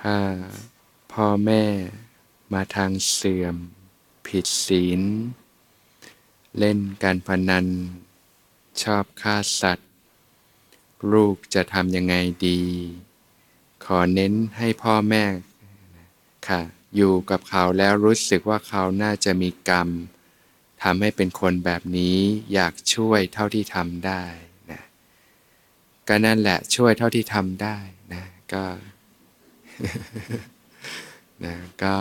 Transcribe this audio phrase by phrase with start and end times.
[0.00, 0.18] ถ้า
[1.12, 1.64] พ่อแม่
[2.52, 3.56] มาทางเสื่อม
[4.26, 5.00] ผิดศีล
[6.58, 7.66] เล่นการพนัน
[8.82, 9.90] ชอบฆ่าสัตว์
[11.12, 12.14] ลูกจะทำยังไง
[12.46, 12.60] ดี
[13.84, 15.24] ขอเน้นให้พ่อแม่
[16.48, 16.60] ค่ะ
[16.96, 19.88] อยู่กับเขาแล้วรู้สึกว่าเขาน่าจะมีกรรม
[20.82, 22.18] ทำให้เป็นคนแบบนี้
[22.52, 24.24] อยากช่วยเท่าที่ทำได้
[24.70, 24.82] นะ
[26.08, 27.76] ก็นั่นแหละช่วยเท่าที่ทำได้
[28.14, 28.64] นะก็
[31.44, 31.94] นะก็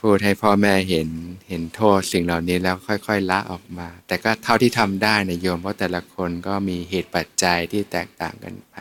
[0.00, 1.08] พูดให้พ่อแม่เห็น
[1.48, 8.74] เห็นโทษสิ่งเหล่านี้แล้วค่อย ๆ ละออกมา แต่ก็เท่าที่ทำได้นะโยม เพราะแต่ละคนก็มีเหตุปัจจัยที่แตกต่างกันไป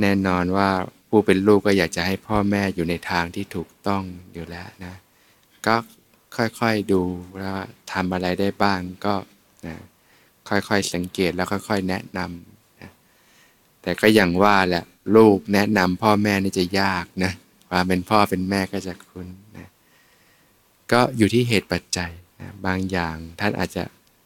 [0.00, 0.68] แน่นอนว่า
[1.08, 4.02] ผู้เป็นลูกก็อยากจะให้พ่อแม่อยู่ในทางที่ถูกต้อง
[4.34, 4.94] อยู่แล้วนะ
[5.66, 5.76] ก็
[6.36, 7.02] ค่อยๆดู
[7.38, 7.54] แล้ว
[7.92, 9.14] ทำอะไรได้บ้างก็
[9.66, 9.76] นะ
[10.48, 12.90] ค่อยๆสังเกตแล้วค่อย ๆ แนะนำนะ
[13.82, 14.84] แต่ก็อย่างว่าแหละ
[15.16, 17.32] ลูกแนะนำพ่อแม่นี่จะยากนะ
[17.70, 19.28] ความเป็นพ่อเป็นแม่ก็จะคุ้น
[19.58, 19.68] นะ
[20.92, 23.82] ก็อยู่ที่เหตุปัจจัยนะบางอย่างท่านอาจจะ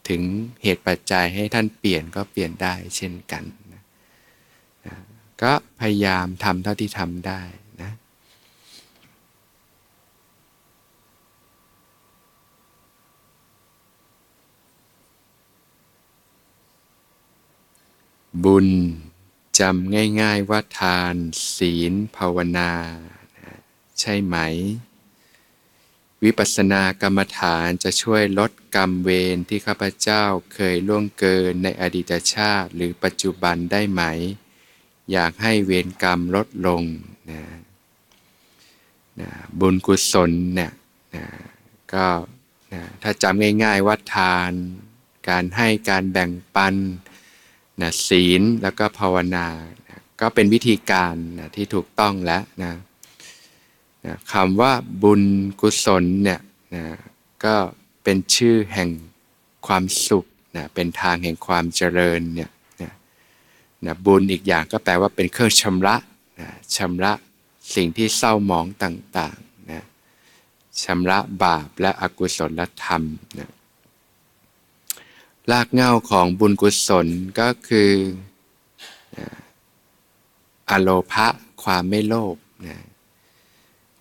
[0.09, 0.21] ถึง
[0.63, 3.81] เหตุปัจจัยให้ท่านเปลี่ยนก็เปลี่ยนได้เช่นกันนะ
[4.85, 4.95] นะ
[5.41, 7.41] ก็พยายามทำเท่าที่ทำได้
[7.81, 7.91] นะ
[18.43, 18.67] บุญ
[19.59, 21.15] จำง่ายๆว่าทาน
[21.55, 22.71] ศีล ภาวนา
[23.99, 24.37] ใช่ไหม
[26.23, 30.23] วิปัสสนากรรมฐานจะช่วยลดกรรมเวรที่ข้าพเจ้า
[30.53, 34.01] เคยล่วงเกินในอดีตชาติหรือปัจจุบันได้ไหม
[35.11, 36.83] อยากให้เวรกรรมลดลง
[37.31, 37.41] นะ
[39.19, 39.29] นะ
[39.59, 40.71] บุญกุศลเนี่ย
[41.15, 41.25] นะ
[41.93, 42.07] ก็
[42.73, 44.51] นะถ้าจำง่ายๆว่าทาน
[45.29, 46.75] การให้การแบ่งปัน
[47.81, 49.47] นะศีลแล้วก็ภาวนา
[49.89, 52.73] นะก็เป็นวิธีการนะที่ถูกต้องแล้วนะ
[54.05, 54.71] นะคำว่า
[55.03, 55.21] บุญ
[55.61, 56.39] กุศลเนี่ย
[56.75, 56.85] นะ
[57.45, 57.55] ก็
[58.03, 58.89] เป็นชื่อแห่ง
[59.67, 60.25] ความสุข
[60.55, 62.49] นะเป็นทางแห่งความเจริญเนี่ย
[62.81, 62.91] นะ
[63.85, 65.95] นะบุญอีกอย่างก็แปลว่าเป็นเครื่องชำระ
[66.39, 67.13] นะชำระ
[67.75, 69.83] สิ่งที่เศร้าหมองต่างๆนะ
[70.83, 73.03] ชำระบาปและอกุศลธรรม
[73.39, 73.49] นะ
[75.51, 77.07] รากเหง้าของบุญกุศล
[77.39, 77.91] ก็คือ
[80.69, 81.27] อโลภะ
[81.63, 82.37] ความไม่โลภ
[82.67, 82.79] นะ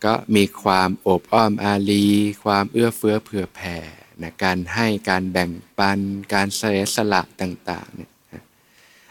[0.05, 2.07] ก็มีความโอบอ้อมอารี
[2.45, 3.77] ความเอื้อเฟื้อเผื่อแผ่
[4.23, 5.99] นะการให้การแบ่งปัน
[6.35, 8.11] การเสียสละต่างๆเนี่ย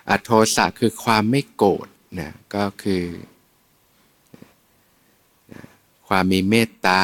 [0.09, 1.87] อโทสะคือความไม่โกรธ
[2.19, 3.05] นะก็คือ
[6.07, 7.03] ความมีเมตตา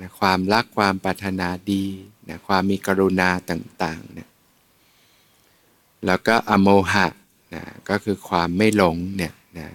[0.00, 1.84] นะความรักความปรารถนาดี
[2.28, 4.28] นะความมีกรุณาต่างๆเนี่ย
[6.06, 7.06] แล้วก็อโมหะ
[7.54, 9.68] นะก็คือความไม่หลงเนี่ยนะ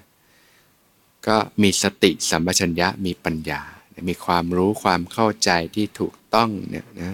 [1.28, 3.62] ก็มีสติสัมปชัญญะมีปัญญา
[4.09, 7.14] มีความรู้ความเข้าใจที่ถูกต้องเนี่ยนะ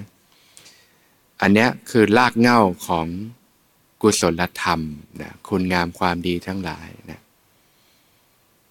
[1.42, 3.08] อันนี้คือรากเหง้าของ
[4.02, 4.82] กุศลธรรม
[5.22, 7.20] นะคุณงามความดีทั้งหลายนะ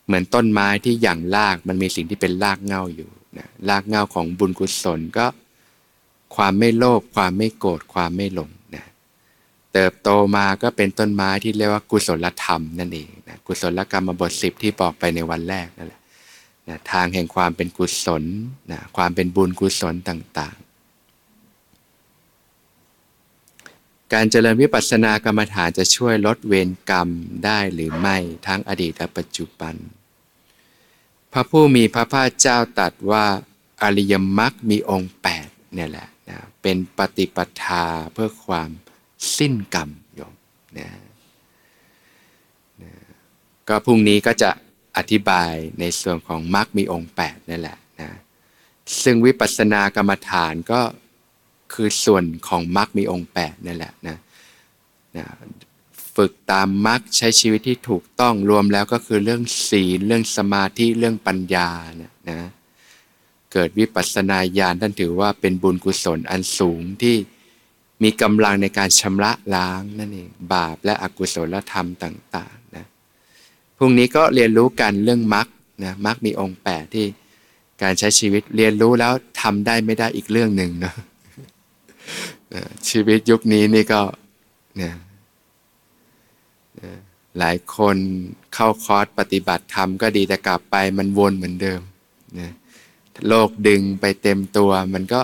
[0.06, 5.26] เหมือนต้นไม้ที่อย่างรากมันมีสิ่งที่เป็นรากเหง้าอยู่นะรากเหง้าของบุญกุศลก็
[6.36, 8.50] ความไม่โลภความไม่โกรธความไม่หลง
[9.78, 16.00] เติบโตมาก็เป็นต้นไม้ที่เรียกว่ากุศลธรรมนั่นเองนะกุศลกรรมบทสิบที่บอกไปในวันแรกนั่นแหละ
[16.68, 18.24] นะทางแห่งความเป็นกุศล
[18.72, 27.08] นะความเป็นบุญกุศลต่างๆ การเจริญวิปัสสนากรรมฐานจะช่วยลดเวรกรรม
[27.44, 28.16] ได้หรือไม่
[28.46, 29.74] ทั้งอดีตและปัจจุบัน
[31.32, 33.24] พระผู้มีพระภาคเจ้าตรัสว่า
[33.82, 37.84] อริยมรรคมีองค์8เนี่ยแหละนะเป็นปฏิปทา
[38.14, 38.70] เพื่อความ
[39.36, 40.34] สิ้นกรรมโยม
[40.78, 40.88] นะ
[42.82, 42.92] นะ
[43.68, 44.50] ก็พรุ่งนี้ก็จะ
[44.96, 48.10] อธิบายในส่วนของมรรคมีองค์8นั่นแหละนะ
[49.02, 50.80] ซึ่งวิปัสสนากรรมฐานก็
[51.74, 54.16] คือส่วนของมรรคมีองค์8นั่นแหละนะ
[55.16, 55.26] นะ
[56.16, 61.68] ฝึกตามมรรคใช้ชีวิตที่ถูกต้องรวมแล้วก็คือเรื่องศีลเรื่องสมาธิเรื่องปัญญา
[62.02, 62.40] นะนะ
[63.52, 67.16] เกิดวิปัสสนาญาณท่านถือว่าเป็นบุญกุศลอันสูงที่
[68.02, 72.86] มีกำลังในการชำระล้างนั่นเองบาปและอกุศลธรรมต่างๆนะ
[73.76, 75.46] พรุ่งนี้ก็เรียนรู้กันเรื่องมรรค
[75.84, 77.06] นะมรรคมีองค์แปดที่
[77.82, 80.94] การใช้ชีวิตเรียนรู้แล้วทำได้ไม่ได้อีกเรื่องหนึ่งนะ
[82.88, 84.00] ชีวิตยุคนี้นี่ก็
[84.76, 84.94] เนี่ย
[87.38, 87.96] หลายคน
[88.54, 91.80] เข้าคอร์สปฏิบัติธรรมก็ดีแต่กลับไปมันวนเหมือนเดิม
[92.38, 92.52] นะ
[93.28, 95.20] โลกดึงไปเต็มตัว มันก็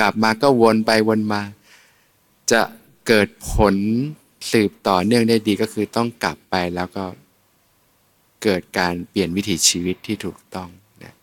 [0.00, 1.42] กลับมาก็วนไปวนมา
[2.50, 2.62] จะ
[3.06, 3.74] เกิดผล
[4.52, 7.04] สืบต่อเนื่องได้ดีก็คือต้องกลับไปแล้วก็
[8.42, 10.68] เกิดการเปลี่ยนวิถีชีวิตที่ถูกต้อง
[11.04, 11.14] นะ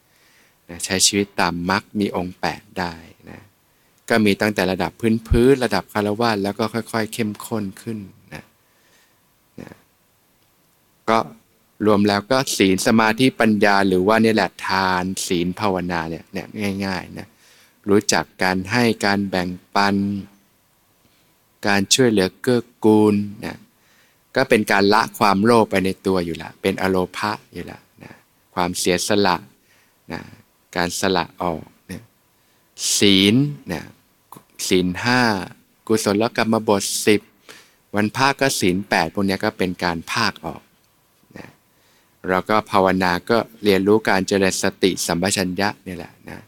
[0.70, 2.94] นะใช้ชีวิตตามมรรคมีองค์ 8 ได้
[3.30, 3.40] นะ
[4.10, 8.00] ก็มีตั้งแต่ระดับพื้นพื้นระดับคารวะแล้วก็ค่อย ๆ เข้มข้นขึ้น
[8.34, 8.44] นะ
[9.62, 9.72] นะ
[11.10, 11.20] ก็
[11.86, 16.48] รวมแล้วก็ศีลสมาธิปัญญา หรือว่านี่แหละทาน ศีลภาวนาเนี่ยเนี่ย
[16.86, 17.28] ง่ายๆนะ
[17.90, 19.96] รู้จักการให้การแบ่งปัน
[21.68, 23.16] การช่วยเหลือเกื้อกูล
[23.46, 23.58] นะ
[24.36, 28.14] ก็เป็นการละความโลภไปในตัวอยู่ละเป็นอโลภะอยู่ละนะ
[28.56, 29.36] ความเสียสละ
[30.12, 30.22] นะ
[30.76, 32.04] การสละออกนะ
[32.98, 33.36] ศีล
[33.72, 33.82] นะ
[34.68, 35.22] ศีลห้า
[35.88, 37.22] กุศลกรรมบทสิบ
[37.96, 40.62] วันภาคก็ศีลแปดพวกนี้ก็เป็นการภาคออก
[41.38, 41.48] นะ
[42.28, 46.40] เราก็ภาวนาก็เรียนรู้การเจริญสติสัมปชัญญะนี่แหละนะ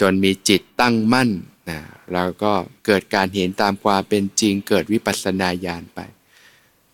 [0.00, 1.30] จนมีจิตตั้งมั่น
[1.70, 1.78] นะ
[2.12, 2.52] เราก็
[2.86, 6.00] เกิดการเห็นตามความเป็นจริง เกิดวิปัสสนาญาณไป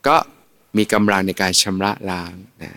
[0.06, 0.16] ก็
[0.76, 2.32] มีกำลังในการชำระล้าง
[2.62, 2.72] นะ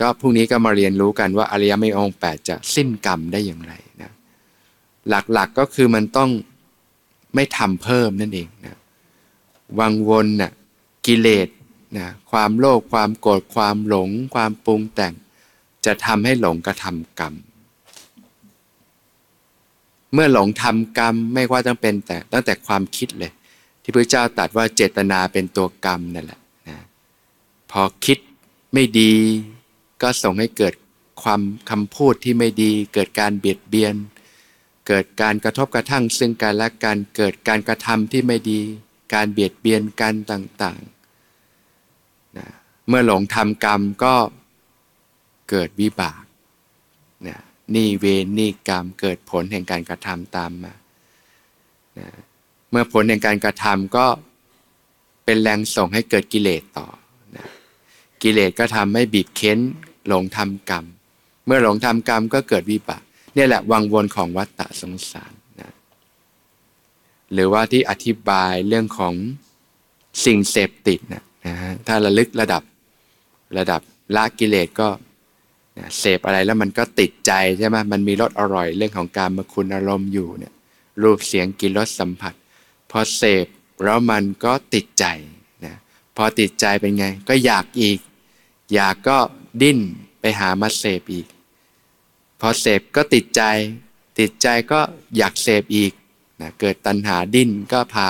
[0.00, 3.72] ก็พรุ่งนี้ก็มาเรียนรู้กันว่าอริยมรรคองค์แปดจะสิ้นกรรมได้อย่างไร
[4.02, 4.10] นะ
[5.08, 6.30] หลักๆกก็คือมันต้อง
[7.34, 8.76] ไม่ทำเพิ่มนั่นเองนะ
[9.78, 10.52] วังวนนะ่ะ
[11.06, 11.48] กิเลส
[11.98, 15.14] นะความโลภความโกรธความหลง ความปรุงแต่ง
[15.84, 17.34] จะทำให้หลงกระทำกรรม
[20.14, 23.32] เมื่อหลงทำกรรมไม่ว่าต้องเป็นแต่ตั้งแต่ความคิดเลย
[23.82, 26.78] ที่พระเจ้าตรัสว่าเจตนาเป็นตัวกรรมนั่นแหละนะ
[27.70, 28.18] พอคิด
[28.74, 29.12] ไม่ดี
[30.02, 30.74] ก็ส่งให้เกิด
[31.22, 33.94] ความคำพูดที่ไม่ดี เกิดการเบียดเบียน
[34.88, 38.60] เกิดการกระทบกระทั่ง ซึ่งกันและกันเกิดการกระทำที่ไม่ดี
[39.14, 42.48] การเบียดเบียนกันต่างๆนะ
[42.88, 44.14] เมื่อหลงทำกรรมก็
[45.50, 46.22] เกิดวิบาก
[47.28, 47.38] นะ
[47.74, 50.72] นี่เวรนี่กรรมเกิดผลแห่งการกระทำตามมา
[51.98, 52.08] นะ
[52.70, 54.06] เมื่อผลแห่งการกระทำก็
[55.24, 56.88] เป็นแรงส่งให้เกิดกิเลสต่อ
[57.36, 57.46] นะ
[58.22, 59.58] กิเลสก็ทำให้บีบเค้น
[60.08, 60.84] หลงทำกรรม
[61.46, 63.02] เมื่อหลงทำกรรมก็เกิดวิบาก
[63.34, 65.70] เนี่ยแหละวังวนของวัฏฏะสงสารนะ
[67.32, 69.14] หรือว่าที่อธิบายเรื่องของ
[70.24, 72.62] สิ่งเสพติดนะนะฮะถ้าระลึกระดับ
[73.58, 73.80] ระดับ
[74.16, 74.88] ละกิเลสก็
[75.98, 80.54] เสพอะไรแล้วมันก็ติดใจใช่ไหมมันมีรสอร่อยเรื่องของการมาคุณอารมณ์อยู่เนี่ย
[81.02, 82.34] รูปเสียงกลิ่นรสสัมผัส
[82.90, 83.46] พอเสพ
[83.84, 85.06] แล้วมันก็ติดใจ
[85.64, 85.74] นะ
[86.16, 87.98] พอติดใจเป็นไง ก็อยากอีก
[88.74, 89.18] อยากก็
[89.62, 89.78] ดิ้น
[90.20, 91.26] ไปหามาเสพอีก
[92.40, 93.42] พอเสพก็ติดใจ
[94.18, 94.80] ติดใจก็
[95.16, 95.92] อยากเสพอีก
[96.40, 98.08] นะเกิดตัณหาดิ้นก็พา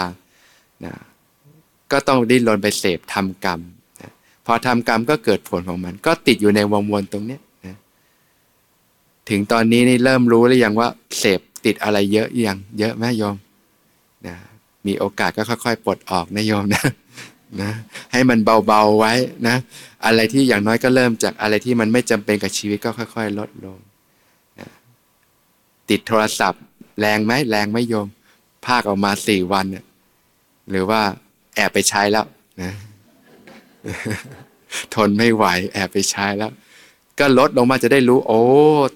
[0.85, 0.95] นะ
[1.93, 3.61] ก็ต้องดิ้นรนไปเสพทำกรรม
[4.01, 4.11] นะ
[4.47, 7.39] พอทำกรรมก็เกิดผลของมัน ก็ติดอยู่ในวงวนตรงนี้
[9.29, 10.89] ถึงตอนนี้นี่เริ่มรู้หรือยังว่า
[11.19, 13.37] เสพติดอะไรเยอะยังเยอะไหมโยม
[14.27, 14.37] นะ
[14.87, 16.85] มีโอกาสก็ค่อยๆปลดออกนะโยมนะ
[17.63, 17.71] นะ
[18.13, 19.13] ให้มันเบาๆไว้
[19.49, 19.57] นะ
[20.07, 23.79] อะไรที่อย่างน้อยก็เริ่มจากอะไรที่มันไม่จำเป็นกับชีวิตก็ค่อย ๆ ลดลง
[24.61, 24.69] นะ
[25.91, 26.63] ติดโทรศัพท์
[27.01, 28.09] แรงไหมแรงไหมโยม
[28.67, 29.85] ภาคออกมาสี่วันนะ
[30.71, 31.01] หรือว่า
[31.57, 32.27] แอบไปใช้แล้ว
[32.63, 32.73] นะ
[34.95, 36.51] ทนไม่ไหวแอบไปใช้แล้ว
[37.19, 38.41] ก็ลดลงมาจะได้รู้ โอ้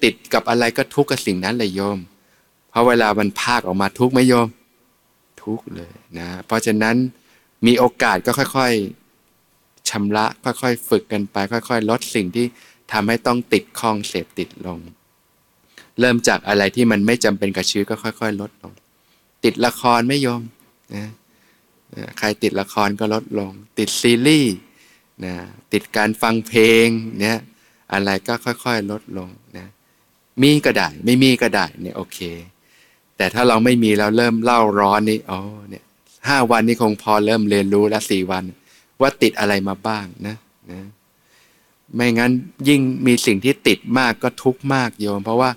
[0.05, 1.99] ติดกับอะไรก็ทุกข์กับสิ่งนั้นเลยโยม
[2.71, 4.49] เพราะเวลามันภาคออกมาทุกข์ไหมโยม
[5.43, 6.97] ทุกข์เลยนะ เพราะฉะนั้น
[7.67, 12.47] มีโอกาสก็ค่อยๆชำระค่อยๆฝึกกันไป ค่อย ๆ ลดสิ่งที่
[12.93, 14.79] ทำให้ต้องติดข้องเสพติดลง
[16.01, 18.73] เริ่มจากอะไรที่มันไม่จำเป็นกับชีวิตก็ค่อย ๆ ลดลง
[19.45, 20.43] ติดละครไม่โยม
[20.95, 21.07] นะ
[22.19, 24.55] ใครติดละครก็ลดลง ติดซีรีส์
[25.25, 25.35] นะ
[25.73, 26.87] ติดการฟังเพลง
[27.21, 27.39] เนี่ย
[27.93, 29.69] อะไรก็ค่อยๆลดลงนะ
[30.43, 32.19] มีก็ได้ ไม่มีก็ได้เนี่ยโอเค
[33.17, 35.85] แต่ถ้าเราไม่มีเราเริ่มเล่าร้อนนี่อ๋อเนี่ย
[36.29, 38.45] ห้าวันนี้คงพอเริ่มเรียนรู้แล้วสี่วัน
[39.01, 40.37] ว่าติดอะไรมาบ้างนะ
[40.73, 40.83] นะ
[41.95, 42.31] ไม่งั้น
[42.69, 45.51] ยิ่งมีสิ่งที่ติดมากก็ทุกข์มากโยม เพราะว่า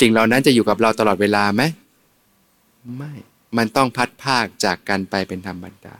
[0.00, 1.62] สิ่งเหล่านั้นจะอยู่กับเราตลอดเวลาไหม
[2.96, 3.12] ไม่
[3.56, 5.94] มันต้องพัดภาคจากกันไปเป็นธรรมดา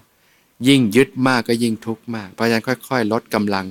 [0.69, 3.67] ยิ่งยึดมากก็ยิ่งทุกข์มาก เพราะฉะนั้นค่อย ๆ ลดกำลัง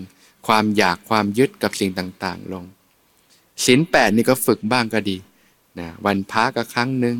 [0.48, 2.65] ความอยากความยึดกับสิ่งต่างๆ ลง
[3.65, 5.17] ศีลแปดนี่ก็ฝึกบ้างก็ดี
[5.79, 7.17] นะวันพักก็ครั้งหนึ่ง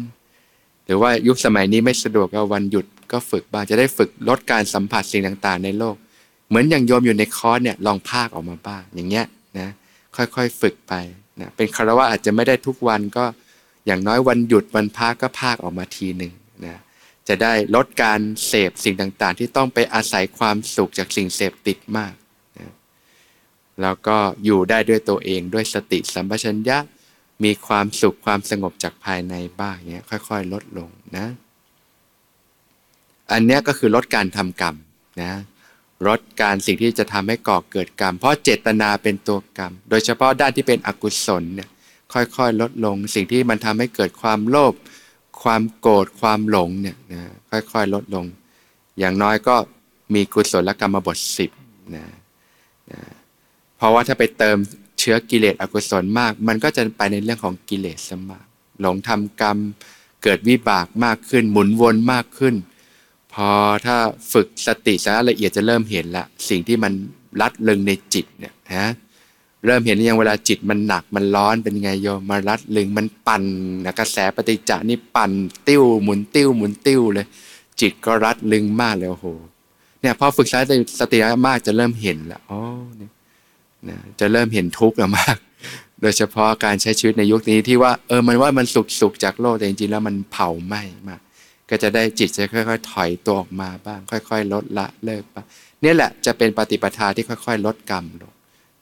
[0.86, 5.96] หรือว่ายุคสมัยนี้ไม่สะดวกก็วันหยุดก็ฝึกบ้างจะได้ฝึกลดการสัมผัสสิ่งต่างๆ ในโลก
[6.50, 9.26] เหมือนอย่างโยมอยู่ในคอร์สเนี่ยลองภาคออกมาบ้างอย่างเงี้ย
[9.60, 9.70] นะ
[10.16, 10.94] ค่อยๆฝึกไป
[11.40, 13.26] นะเป็นคารวะอาจจะไม่ได้ทุกวันก็
[13.86, 16.34] อย่างน้อยวันหยุดวันพักก็ภาคออกมาทีหนึ่ง
[16.66, 16.78] นะ
[17.28, 22.14] จะได้ลดการเสพสิ่งต่างๆ ที่ต้องไปอาศัยความสุขจากสิ่งเสพติดมาก
[23.82, 26.78] แล้วก็อยู่ได้ด้วยตัวเองด้วยสติสัมปชัญญะ
[27.44, 31.28] มีความสุขความสงบจากภายในบ้างเนี้ยค่อย ๆ ลดลงนะ
[33.32, 34.76] อันเนี้ยก็คือลดการทำกรรม
[35.22, 35.34] นะ
[36.08, 41.70] ลดการสิ่งที่จะทำให้ก่อเกิดกรรม เพราะเจตนาเป็นตัวกรรม โดยเฉพาะด้านที่เป็นอกุศลเนี่ย
[42.14, 44.74] ค่อยๆ ลดลง สิ่งที่มันทำให้เกิดความโลภ
[45.44, 48.26] ความโกรธความหลงเนี่ยนะค่อยๆ ลดลง
[49.00, 49.56] อย่างน้อยก็
[50.14, 51.52] มีกุศลกรรมบทสิบ
[51.96, 52.06] นะ
[52.92, 53.02] นะ
[53.78, 54.58] เพราะว่าถ้าไปเติม
[55.00, 58.46] เชื้อกิเลสอกุศลมาก มันก็จะไปในเรื่องของกิเลสสมาก
[58.82, 59.58] หลงทำกรรม
[60.24, 62.56] เกิดวิบากมากขึ้น หมุนวนมากขึ้น
[63.34, 63.50] พอ
[63.86, 63.98] ถ้า
[64.34, 66.94] ฝึกสติสาละเอียดจะเริ่มเห็นละ สิ่งที่มัน
[67.42, 68.88] รัดลึงในจิตเนี่ยนะ
[69.66, 73.44] เริ่มเห็นยังเวลาจิตมันหนักมันร้อนเป็นไงโยมมารัดลึงมันปั่น
[73.86, 75.32] นะกระแสปฏิจจานี่ปั่น
[75.68, 77.28] ติ้วหมุนติ้วหมุนติ้วเลย
[77.82, 79.28] จิตก็รัดลึงมากเลยโอ้โห
[80.02, 80.48] เนี่ยพอฝึก
[81.00, 81.18] สติ
[81.48, 82.60] มากจะเริ่มเห็นละอ๋อ
[82.98, 83.12] เนี่ย
[83.90, 85.38] นะจะเริ่มเห็นทุกข์มาก
[86.02, 91.22] โดยเฉพาะการใช้ชีวิตในยุคนี้ที่ว่าเออมันว่ามันสุขสุขจากโลกแต่จริงๆแล้วมันเผาไหม้มาก
[91.70, 95.38] ก็จะได้จิตจะค่อย ๆ ถอยตัวออกมาบ้าง ค่อย ๆ ลดละเลิกไป
[95.84, 98.34] นี่แหละจะเป็นปฏิปทาที่ค่อย ๆ ลดกรรมลง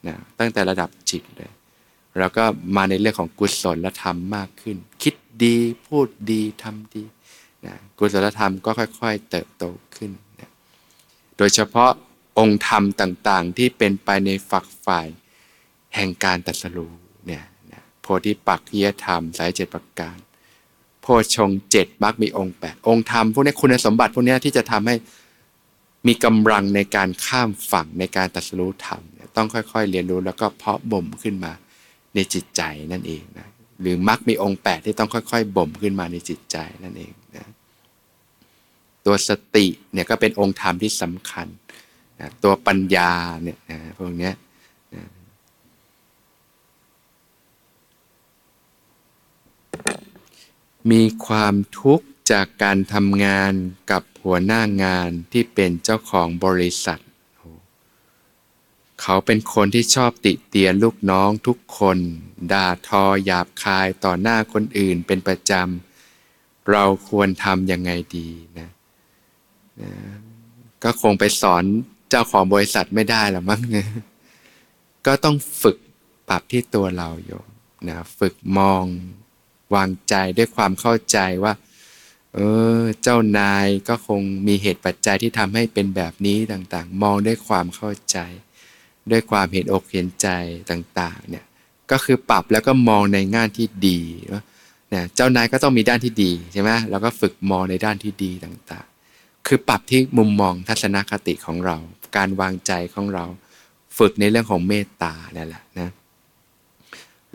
[0.08, 1.52] นะตั้งแต่ระดับจิตเลย
[2.20, 2.44] แล้วก็
[2.76, 7.04] มาในเรื่องของกุศลธรรมมากขึ้น คิดดีพูดดีทำดี
[7.66, 9.64] นะกุศลธรรมก็ค่อย ๆ เติบโต
[9.96, 10.52] ขึ้นนะ
[11.38, 11.92] โดยเฉพาะ
[12.40, 15.08] องค์ธรรมต่าง ๆ ที่เป็นไปในฝักฝ่าย
[15.96, 16.92] แห่งการตัดสู้
[17.28, 17.44] เนี่ย
[18.02, 20.18] โพธิปักขียธรรมสายเจ็ดประการ
[21.02, 24.96] โพชงเจ็ดมักมีองค์แปดองค์ธรรมพวกนี้คุณสมบัติพวกนี้ที่จะทำให้
[26.08, 29.02] มีกำลังในการข้ามฝั่งในการตัดสู้ธรรม
[29.36, 31.54] ต้องค่อย ๆ เรียนรู้แล้วก็เพาะบ่มขึ้นมา
[32.16, 32.62] ในจิตใจ
[32.92, 33.48] นั่นเองนะ
[33.82, 37.48] หรือมักมีองค์แปดที่ต้องค่อย ๆ บ่มขึ้นมาในจิตใจนั่นเองนะ
[39.06, 41.48] ตัวสติเนี่ยก็เป็นองค์ธรรมที่สำคัญ
[42.20, 43.12] นะตัวปัญญา
[43.44, 44.32] เนี่ยนะพวกนี้
[44.94, 45.04] นะ
[50.92, 53.52] มีความทุกข์จากการทำงาน
[53.92, 57.02] กับหัวหน้างานที่เป็นเจ้าของบริษัท
[59.02, 61.98] เขาเป็นคนที่ชอบติเตียนลูกน้องทุกคน
[62.52, 68.30] ด่าทอหยาบคายต่อหน้าคนอื่นเป็นประจำ เราควรทำยังไงดี
[68.60, 68.70] นะ
[69.82, 69.92] นะ
[70.84, 71.64] ก็คงไปสอน
[72.10, 73.88] เจ้าของบริษัทไม่ได้หรอมั้งนะ
[75.06, 75.78] ก็ต้องฝึก
[76.30, 77.48] ปรับที่ตัวเราโยม
[77.88, 78.84] นะฝึกมอง
[79.76, 81.54] วางใจด้วยความเข้าใจว่า
[82.34, 82.40] เอ
[82.80, 88.18] อ เจ้านายก็คงมีเหตุปัจจัยที่ทำให้เป็นแบบนี้ต่างๆ มองด้วยความเข้าใจ
[89.12, 90.28] ด้วยความเห็นอกเห็นใจ
[90.72, 91.46] ต่างๆ เนี่ย
[91.92, 94.00] ก็คือปรับแล้วก็มองในงานที่ดี
[94.34, 94.44] ว่า
[94.94, 101.78] นะเจ้านายก็ต้องมีด้านที่ดีใช่ไหมเราก็ฝึกมองในด้านที่ดีต่างๆ คือปรับที่มุมมองทัศนคติของเรา
[102.16, 103.26] การวางใจของเรา
[103.98, 105.90] ฝึกในเรื่องของเมตตานั่นแหละนะ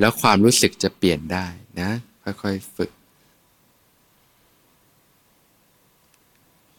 [0.01, 1.47] แล้วความรู้สึกจะเปลี่ยนได้
[1.81, 1.91] นะ
[2.25, 2.91] ค่อยๆฝึก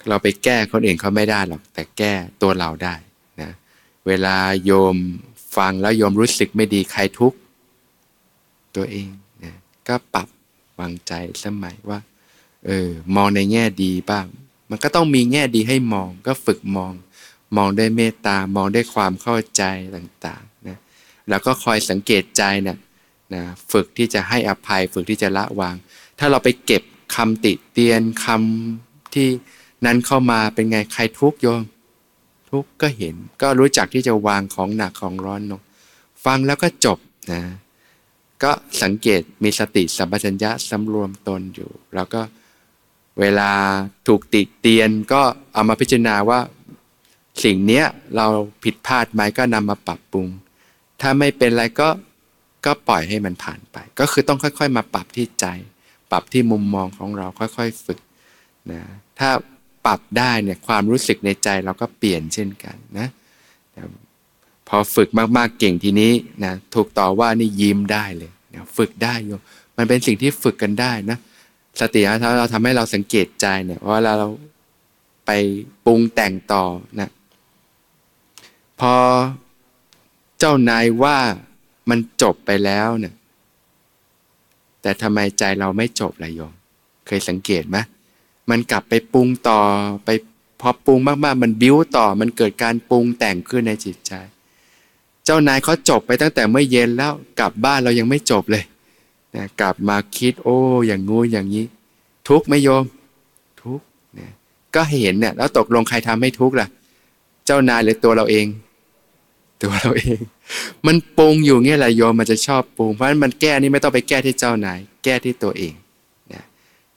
[0.09, 2.95] เราไปแก้คนอื่นเขาไม่ได้หรอก แต่แก้ตัวเราได้
[3.41, 3.49] นะ
[4.07, 4.95] เวลาโยม
[5.57, 7.33] ฟังแล้วโยมรู้สึกไม่ดีใครทุก
[8.75, 9.09] ตัวเอง
[9.43, 9.55] นะ
[9.87, 10.27] ก็ปรับ
[10.79, 11.13] วางใจ
[11.45, 11.99] สมัยว่า
[12.65, 14.25] เออมองในแง่ดีบ้าง
[14.69, 16.93] มันก็ต้องมีแง่ดีให้มองก็ฝึกมอง
[17.57, 19.63] มองด้วยเมตตามองด้วยความเข้าใจ
[19.95, 20.77] ต่างๆนะ
[21.29, 22.77] แล้วก็คอยสังเกตใจเนี่ย
[23.33, 25.75] นะฝึกที่จะให้อภัย ฝึกที่จะละวาง
[26.19, 26.83] ถ้าเราไปเก็บ
[27.15, 29.27] คำติเตียนคำที่
[29.85, 31.61] นั้นเข้ามาเป็นไงใครทุกโยม
[32.51, 35.61] ทุกข์ก็เห็น ก็รู้จักที่จะวางของหนักของร้อนลง
[36.25, 36.97] ฟังแล้วก็จบ
[37.31, 37.41] นะ
[38.43, 38.51] ก็
[38.83, 42.21] สังเกตมีสติสัมปชัญญะสำรวมตนอยู่ แล้วก็
[43.19, 43.51] เวลา
[44.07, 45.21] ถูกติเตียนก็
[45.53, 46.39] เอามาพิจารณาว่า
[47.43, 47.85] สิ่งเนี้ย
[48.17, 48.27] เรา
[48.63, 50.27] ผิดพลาดไหมก็นำมาปรับปรุง
[51.01, 51.89] ถ้าไม่เป็นไรก็
[52.65, 55.45] ก็ปล่อยให้มันผ่านไป ก็คือต้องค่อย ๆ มาปรับที่ใจ
[56.11, 57.99] ปรับที่มุมมองของเราค่อยๆฝึก
[58.71, 58.81] นะ
[59.19, 59.29] ถ้า
[59.85, 63.07] ปรับได้เนี่ยความรู้สึกในใจเราก็เปลี่ยนเช่นกันนะ
[64.67, 66.13] พอฝึกมากๆเก่งทีนี้
[66.45, 69.41] นะถูกต่อว่านี่ยิ้มได้เลยนะฝึกได้โยม
[69.77, 71.17] มันเป็นสิ่งที่ฝึกกันได้นะ
[71.79, 74.29] สติถ้าเราทำให้เราสังเกตใจเนี่ยว่าเรา
[75.25, 75.31] ไป
[75.85, 76.63] ปรุงแต่งต่อ
[76.99, 77.09] นะ
[78.85, 78.97] พอ
[80.39, 81.17] เจ้านายว่า
[81.89, 83.13] มันจบไปแล้วเนี่ย
[84.81, 86.53] แต่ทำไมใจเราไม่จบล่ะโยม
[87.07, 87.77] เคยสังเกตไหม
[88.49, 89.59] มันกลับไปปรุงต่อ
[90.05, 90.09] ไป
[90.61, 94.11] พอปรุงมากๆ มันบิ้วต่อ มันเกิดการปรุงแต่งขึ้นในจิตใจ
[95.25, 98.63] เจ้านายเขาจบไปตั้งแต่เมื่อเย็นแล้วกลับบ้านเรายังไม่จบเลย
[99.35, 100.57] นะกลับมาคิด โอ้
[100.87, 101.65] อย่างงูอย่างนี้
[102.29, 102.83] ทุกไหมโยม
[103.61, 103.79] ทุก
[104.19, 104.31] นะ
[104.75, 106.67] ก็เห็นเนี่ยแล้วตกลงใครทำให้ทุกล่ะ
[107.45, 108.45] เจ้านายหรือตัวเราเอง
[109.61, 110.19] ตัวเราเอง
[110.87, 115.73] มันปรุงอยู่เงี้ยแหละโยมมันจะชอบปรุงเพราะฉะนั้นมันแก้นี่ไม่ต้องไปแก้ที่เจ้านายแก้ที่ตัวเอง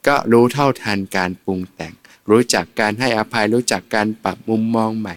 [0.07, 1.93] ก็รู้เท่าทันการปรุงแต่ง
[2.29, 5.15] รู้จักการให้อภัย รู้จักการปรับมุมมองใหม่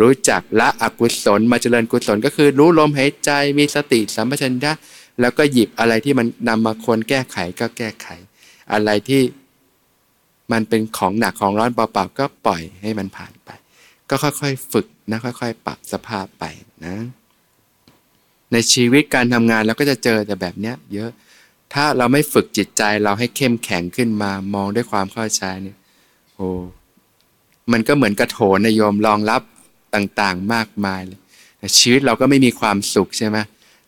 [0.00, 4.72] รู้จักละอกุศลมาเจริญกุศลก็คือ รู้ลมหายใจมีสติสัมปชัญญะ
[5.20, 8.08] แล้วก็หยิบอะไรที่มันนำมาควรแก้ไขก็แก้ไข
[8.72, 9.22] อะไรที่
[10.52, 13.50] มันเป็นของหนักของร้อนเปล่าๆก็ปล่อยให้มันผ่านไป
[14.10, 16.44] ก็ค่อยๆฝึกนะค่อยๆ ปรับสภาพไป
[16.86, 16.96] นะ
[18.52, 21.10] ในชีวิตการทำงานเราก็จะเจอแต่แบบเนี้ยเยอะ
[21.74, 25.76] ถ้าเราไม่ฝึกจิตใจเราให้เข้มแข็งขึ้นมามองด้วยความเข้าใจเนี่ย
[26.34, 26.48] โอ้
[27.72, 29.42] มันก็เหมือนกระโถนนโยมรองรับ
[29.94, 31.20] ต่างๆมากมายเลย
[31.78, 33.38] ชีวิตเราก็ไม่มีความสุขใช่ไหม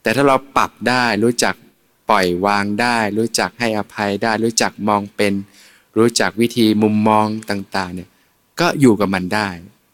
[0.02, 1.54] แต่ถ้าเราปรับได้รู้จัก
[2.10, 5.32] ปล่อยวางได้ รู้จักให้อภัยได้ รู้จักมองเป็น
[5.96, 8.08] รู้จักวิธีมุมมองต่าง ๆ เนี่ย
[8.60, 9.48] ก็อยู่กับมันได้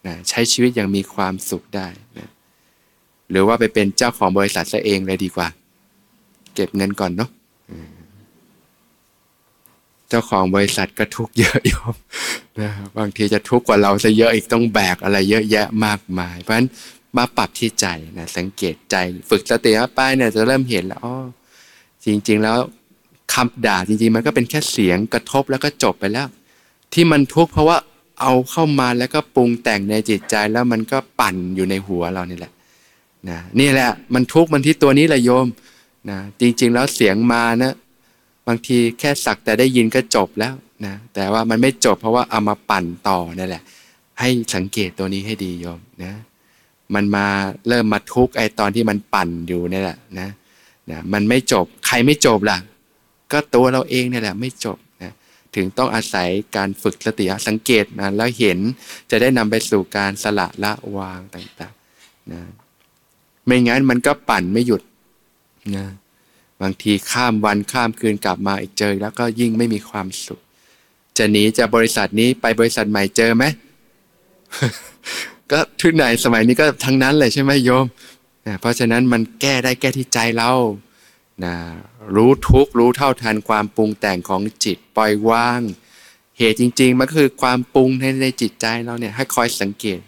[0.07, 2.29] นะใช้ชีวิตอย่างมีความสุขได้นะ
[3.31, 5.49] หรือว่าไปเป็นเจ้าของบริษัทซะเองเลยดีกว่า
[6.55, 7.31] เก็บเงินก่อนเนาะ
[10.09, 11.83] เจ้าของบริษัทก็ทุกเยอะอยู่
[12.61, 16.69] นะบางทีจะทุกข์กว่าเราซะเยอะอีกต้องแบกอะไรเยอะแยะมากมาย เพราะฉะนั้น
[17.17, 17.87] มาปรับที่ใจ
[18.19, 18.97] นะสังเกตใจ
[19.31, 21.15] ฝึกสติไปเนี่ยจะเริ่มเห็นแล้วอ๋อ
[22.05, 22.57] จริง ๆ แล้ว
[23.35, 26.29] คำด่าจริง ๆ มันก็เป็นแค่เสียงกระทบแล้วก็จบไปแล้ว
[26.93, 27.79] ที่มันทุกข์เพราะว่า
[28.21, 32.53] เอาเข้ามาแล้วก็ปรุงแต่งในจิตใจแล้วมันก็ปั่นอยู่ในหัวเรานี่แหละ
[33.29, 35.47] นะนี่แหละมันทุกข์มันที่ตัวนี้แหละโยม
[36.11, 37.75] นะจริงๆแล้วเสียงมานะ
[38.47, 40.55] บางทีแค่สักแต่ได้ยินก็จบแล้ว
[40.87, 43.63] นะแต่ว่ามันไม่จบเพราะว่าเอามาปั่นต่อนั่นแหละ
[44.21, 46.13] ให้สังเกตตัวนี้ให้ดีโยมนะ
[46.95, 47.27] มันมา
[47.69, 50.29] เริ่มมาทุกข์ไอตอนที่มันปั่นอยู่นี่แหละนะ
[50.91, 52.59] นะมันไม่จบใครไม่จบล่ะ
[53.33, 54.77] ก็ตัวเราเองนี่แหละ ไม่จบ
[55.57, 58.59] ถึงต้องอาศัยการฝึกสติสังเกตนะแล้วเห็น
[59.11, 62.43] จะได้นำไปสู่การสละละวางต่างๆนะ
[63.47, 64.83] ไม่งั้นมันก็ปั่นไม่หยุด
[65.77, 65.87] นะ
[66.63, 70.41] บางทีข้ามวันข้ามคืนกลับมาอีกเจอ แล้วก็ยิ่งไม่มีความสุข
[71.19, 73.45] จะหนีจากบริษัทนี้ไปบริษัทใหม่เจอไหม
[75.51, 77.87] ก็ทุกไหนสมัยนี้ก็ทั้งนั้นเลยใช่ไหมโยม
[78.47, 80.51] นะเพราะฉะนั้นมันแก้ได้แก้ที่ใจเรา
[81.45, 81.55] นะ
[82.15, 85.61] รู้ทุกรู้เท่าทันความปรุงแต่งของจิตปล่อยวาง
[86.39, 90.01] เหตุจริง ๆ มันคือความปรุงในในจิตใจเราเนี่ยให้คอยสังเกต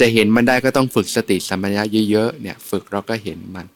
[0.00, 3.66] จะเห็นมันได้ก็ต้องฝึกสติสัมปชัญญะเยอะๆเนี่ยฝึกเราก็เห็นมัน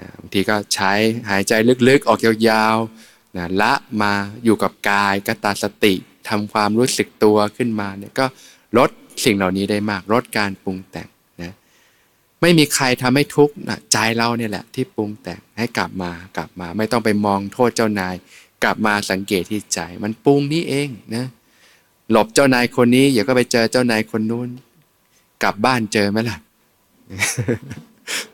[0.00, 0.92] นะบางทีก็ใช้
[1.30, 1.52] หายใจ
[1.88, 4.12] ลึกๆ ออกยาวๆนะละมา
[4.44, 5.94] อยู่กับกายกตาสติ
[6.28, 8.26] ทำความรู้สึกตัวขึ้นมาเนี่ยก็
[8.78, 8.90] ลด
[9.24, 11.08] สิ่งเหล่านี้ได้มากลดการปรุงแต่ง
[12.42, 18.14] ไม่มีใครทำให้ทุกข์นะใจเราเนี่ยแหละ ที่ปรุงแต่งให้กลับมากลับมา ไม่ต้องไปมองโทษเจ้านาย
[18.64, 21.26] กลับมาสังเกตที่ใจ มันปรุงนี่เองนะ
[22.10, 24.48] หลบเจ้านายคนนี้อย่าก็ไปเจอเจ้านายคนนู้น
[25.42, 26.38] กลับบ้านเจอไหมล่ะ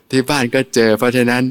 [0.09, 1.43] ที่บ้านก็เจอ เพราะฉะนั้น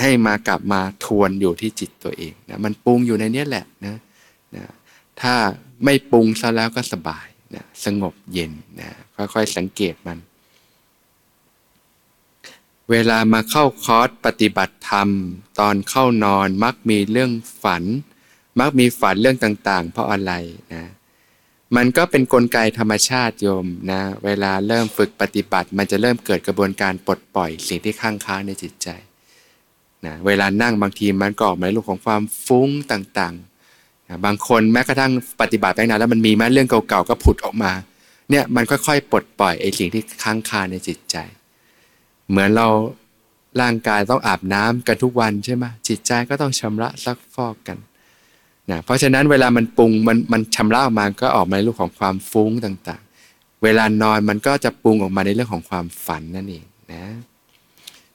[0.00, 3.96] ให้มากลับมาทวนอยู่ที่จิตตัวเองนะมันปรุงอยู่ในนี้แหละนะ
[4.56, 4.64] นะ
[5.20, 5.34] ถ้า
[5.84, 10.18] ไม่ปรุงซะแล้วก็สบายนะสงบเย็นนะค่อยๆสังเกตมัน
[12.90, 15.08] เวลามาเข้าคอร์สปฏิบัติธรรม
[15.60, 17.30] ตอนเข้านอนมักมีเรื่อง
[17.62, 17.82] ฝัน
[18.60, 20.32] มักมีฝันเรื่องต่างๆ เพราะอะไร
[20.74, 20.84] นะ
[21.76, 28.88] มันก็เป็นนกลไกธรรมชาติโยมนะเวลาเริ่มฝึกปฏิบัติ มันจะเริ่มเกิดกระบวนการปลดปล่อยสิ่งที่ข้างค้างในจิตใจ
[30.06, 37.72] นะเวลานั่งบางทีมันก็ออกมาในรูปของความฟุ้งต่างๆบางคนแม้กระทั่งปฏิบัติไปนานแล้วมันมีแม้เรื่องเก่าๆก็ผุดออกมา
[38.30, 41.16] เนี่ยมันค่อยๆ ปลดปล่อยไอ้สิ่งที่ค้างคาในจิตใจ
[42.30, 42.68] เหมือนเรา
[43.60, 47.78] ร่างกายต้องอาบน้ำกันทุกวันใช่ไหมจิตใจก็ต้องชำระซักฟอกกัน
[48.70, 57.04] นะเพราะฉะนั้นเวลามันปรุงมันมันชำระออกมาก็ออกมาในรูปของความฟุ้งต่างๆ เวลานอนมันก็จะปรุงออกมาในเรื่องของความฝันนั่นเองนะ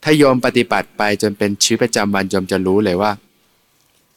[0.03, 3.11] ถ้าโยมปฏิบัติไปจนเป็นชีวิตประจำวันโยมจะรู้เลยว่า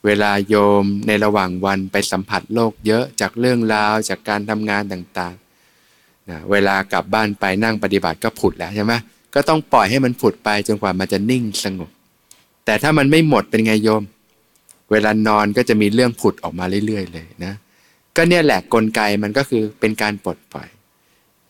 [0.05, 8.95] เวลาโยมในระหว่างวันไปสัมผัสโลกเยอะจากเรื่องราวจากการทำงานต่างๆนะเวลากลับบ้านไปนั่งปฏิบัติก็ผุดแล้วใช่ไหม
[9.35, 11.91] ก็ต้องปล่อยให้มันผุดไปจนกว่ามันจะนิ่งสงบ
[12.65, 14.03] แต่ถ้ามันไม่หมดเป็นไงโยม
[14.91, 17.55] เวลานอนก็จะมีเรื่องผุดออกมาเรื่อย ๆ เลยนะ
[18.17, 20.69] ก็เนี่ยแหละกลไกมันก็คือเป็นการปลดปล่อย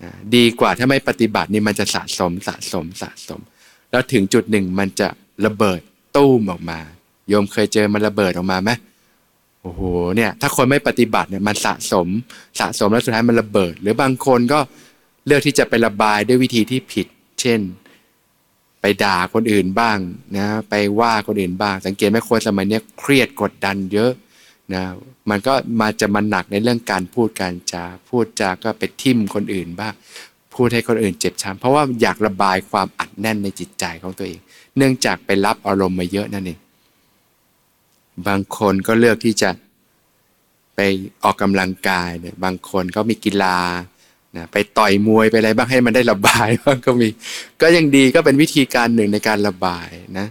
[0.02, 3.40] นะดีกว่าถ้าไม่ปฏิบัตินี่มันจะสะสมสะสมสะสม
[3.90, 5.08] แล้วถึงจุดหนึ่งมันจะ
[5.46, 5.80] ระเบิด
[6.16, 6.78] ตู้มออกมา
[7.28, 8.70] โยมเคยเจอมันระเบิดออกมาไหม
[9.62, 9.82] โอ้โห
[10.16, 12.08] เนี่ยถ้าคนไม่ปฏิบัติเนี่ยมันสะสม
[12.60, 14.58] สะสมแล้วสุดท้ายมันระเบิด หรือบางคนก็
[15.26, 17.06] เลือกที่จะไประบายด้วยวิธีที่ผิด
[17.40, 17.60] เช่น
[18.80, 19.98] ไปด่าคนอื่นบ้าง
[20.36, 24.12] นะ ไปว่าคนอื่นบ้าง สังเกตไหมคนสมัยนี้เครียดกดดันเยอะ
[24.74, 24.84] นะ
[25.30, 29.92] มันก็มาจะมันหนักในเรื่องการพูดการจาพูดจาก็ไปทิมคนอื่นบ้าง
[30.54, 34.40] พูดให้คนอื่นเจ็บช้ำเพราะว่าอยากระบายความอัดแน่นในจิตใจของตัวเอง
[34.76, 36.58] เนื่องจากไปรับอารมณ์มาเยอะนั่นเอง
[38.26, 39.50] บางคนก็เลือกที่จะ
[40.74, 40.80] ไป
[41.22, 43.56] ออกกำลังกายเนี่ยบางคนก็มีกีฬา
[44.36, 47.08] นะไปต่อยมวยไปอะไรบ้างให้มันได้ระบายบ้างก็มี
[47.62, 49.88] ก็ยังดีก็เป็นวิธีการหนึ่งในการระบาย
[50.18, 50.26] นะ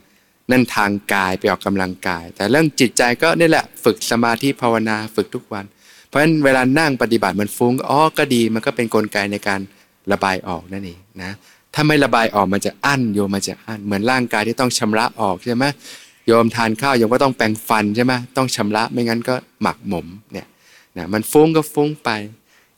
[0.52, 5.66] นั่นทางกายไปออกกำลังกาย แต่เรื่องจิตใจก็นี่แหละฝึกสมาธิภาวนาฝึกทุกวัน
[6.08, 9.60] เพราะฉะนั้นเวลานั่งปฏิบัติมันฟุ้งอ๋อก็ดีมันก็เป็นนกลไกในการ
[10.12, 11.32] ระบายออกนั่นเองนะ
[11.74, 15.66] ถ้าไม่ระบายออกมันจะอั้นโยมมันจะอั้นเหมือนร่างกายที่ต้องชำระออกใช่ไหม
[16.28, 20.48] โยมทานข้าวโยมก็ต้องแปรงฟันใช่ไหมต้องชำระไม่งั้นก็หมักหมมเนี่ย
[20.98, 22.10] นะมันฟุ้งก็ฟุ้งไป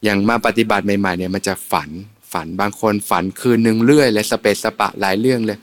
[0.04, 1.90] อย่างมาปฏิบัติใหม่ๆเนี่ยมันจะฝัน
[2.34, 5.58] ฝันบางคนฝันคืนหนึ่งเรื่อยเลยสเปซสปะหลายเรื่องเลย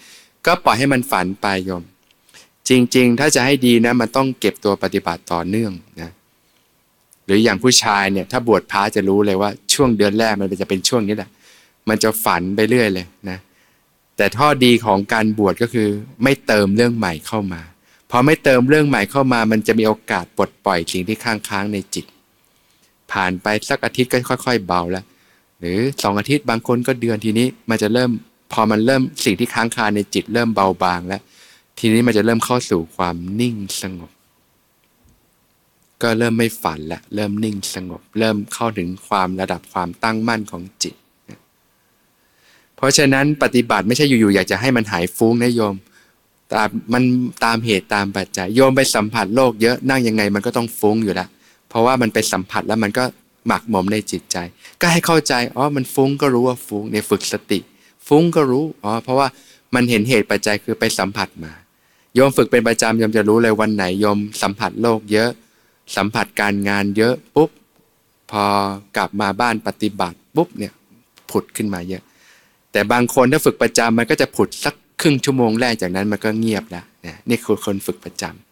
[0.47, 1.83] ก็ปล่อยให้มันฝันไปโยม
[2.69, 6.11] จริง ๆ ถ้าจะให้ดีนะมันต้องเก็บตัวปฏิบัติต่อเนื่องนะ
[7.27, 11.31] หรืออย่างผู้ชายเนี่ยถ้าบวชพระจะรู้เลยว่าช่วงเดือนแรกมันจะเป็นช่วงนี้แหละ
[11.89, 13.39] มันจะฝันไปเรื่อยเลยนะ
[14.17, 15.89] แต่ข้อดีของการบวชก็คือ
[16.23, 17.63] ไม่เติมเรื่องใหม่เข้ามา
[18.11, 22.05] พอไม่เติมเรื่องใหม่เข้ามา มันจะมีโอกาสปลดปล่อยสิ่งที่ค้างค้างในจิต
[23.13, 25.05] ผ่านไปสักอาทิตย์ก็ค่อยๆ เบาแล้ว
[25.61, 28.11] หรือสองอาทิตย์บางคนก็เดือนทีนี้มันจะเริ่ม
[28.53, 31.23] พอมันเริ่มสิ่งที่ค้างคาในจิตเริ่มเบาบางแล้ว
[31.79, 34.11] ทีนี้มันจะเริ่มเข้าสู่ความนิ่งสงบ
[36.03, 40.95] ก็เริ่มไม่ฝันละเริ่มนิ่งสงบ เริ่มเข้าถึงความระดับความตั้งมั่นของจิต
[42.77, 45.75] เพราะฉะนั้นปฏิบัติไม่ใช่อยู่ๆอยากจะให้มันหายฟุ้งนะโยม
[46.53, 47.03] ตามมัน
[47.45, 51.29] ตามเหตุตามปัจจัยโยมไปสัมผัสโลกเยอะนั่งยังไงมันก็ต้องฟุ้งอยู่แล้ว
[51.77, 53.05] ราะว่ามันไปสัมผัสแล้วมันก็
[53.47, 54.37] หมักหมมในจิตใจ
[54.81, 57.59] ก็ให้เข้าใจอ๋อมันฟุ้งก็รู้ว่าฟุ้งเนี่ยฝึกสติ
[58.09, 59.29] ฟุ้งก็รู้อ๋อเพราะว่า
[59.75, 61.53] มันเห็นเหตุปัจจัยคือไปสัมผัสมา
[62.15, 65.31] โยมฝึกเป็นประจำโยมจะรู้เลยวันไหนโยมสัมผัสโลกเยอะ
[65.97, 67.51] สัมผัสการงานเยอะปุ๊บ
[68.31, 68.45] พอ
[68.97, 70.73] กลับมาบ้านปฏิบัติปุ๊บเนี่ย
[71.31, 72.03] ผุดขึ้นมาเยอะ
[72.73, 78.46] แต่บางคนถ้าฝึกประจำมันก็จะผุดสักครึ่งชั่วโมงแรกจากนั้นมันก็เงียบแล้วนะนี่คือคนฝึกประจำนะ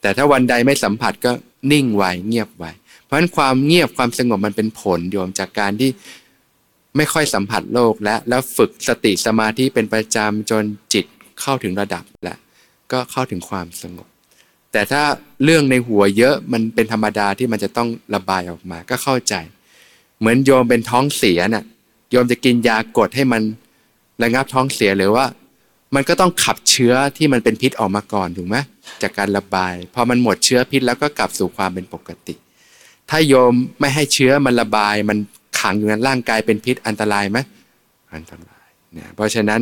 [0.00, 1.32] แต่ถ้าวันใดไม่สัมผัสก็
[1.72, 2.64] นิ่งไวเงียบไว
[3.04, 5.90] เพราะฉะนั้นความเงียบความสงบมันเป็นผลโยมจากการที่
[6.96, 11.04] ไม่ค่อยสัมผัสโลกและแล้วฝึกสติสมาธิเป็นประจำจนจิต
[11.40, 12.38] เข้าถึงระดับแล้ว
[12.92, 14.08] ก็เข้าถึงความสงบ
[14.72, 15.02] แต่ถ้า
[15.44, 19.34] เรื่องในหัวเยอะมันเป็นธรรมดาที่มันจะต้องระบายออกมาก็เข้าใจ
[20.18, 21.64] เหมือนโยมเป็นท้องเสียน่ะ
[22.10, 23.42] โยมจะกินยากดให้มัน
[24.22, 25.24] ระงับท้องเสียหรือว่า
[25.94, 28.56] มันก็ต้องขับเชื้อที่มันเป็นพิษออกมาก่อนถูกไหม
[29.02, 32.34] จากการระบายพอมันหมดเชื้อพิษแล้วก็กลับสู่ความเป็นปกติ
[33.10, 35.18] ถ้าโยมไม่ให้เชื้อมันระบาย มัน
[35.60, 37.38] ขังอยู่ในร่างกายเป็นพิษอันตรายไหม
[38.14, 39.60] อันตรายเนี่ยเพราะฉะนั้น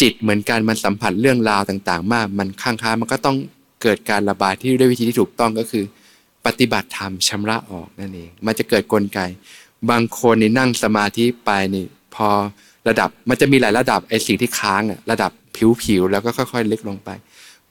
[0.00, 3.36] จิตเหมือนกันมันสัมผัสเรื่องราวต่างๆ มาก มันข้างค้ามันก็ต้อง
[3.82, 5.84] เกิดการระบายที่ด้วยวิธีที่ถูกต้องก็คือ
[6.46, 9.20] ปฏิบัติธรรมชำระออกนั่นเอง มันจะเกิดกลไก
[9.90, 12.28] บางคนนี่นั่งสมาธิไปนี่พอ
[12.88, 15.30] ระดับมันจะมีหลายระดับไอ้สิ่งที่ค้างอะระดับ
[15.82, 17.10] ผิวๆแล้วก็ค่อยๆเลึกลงไป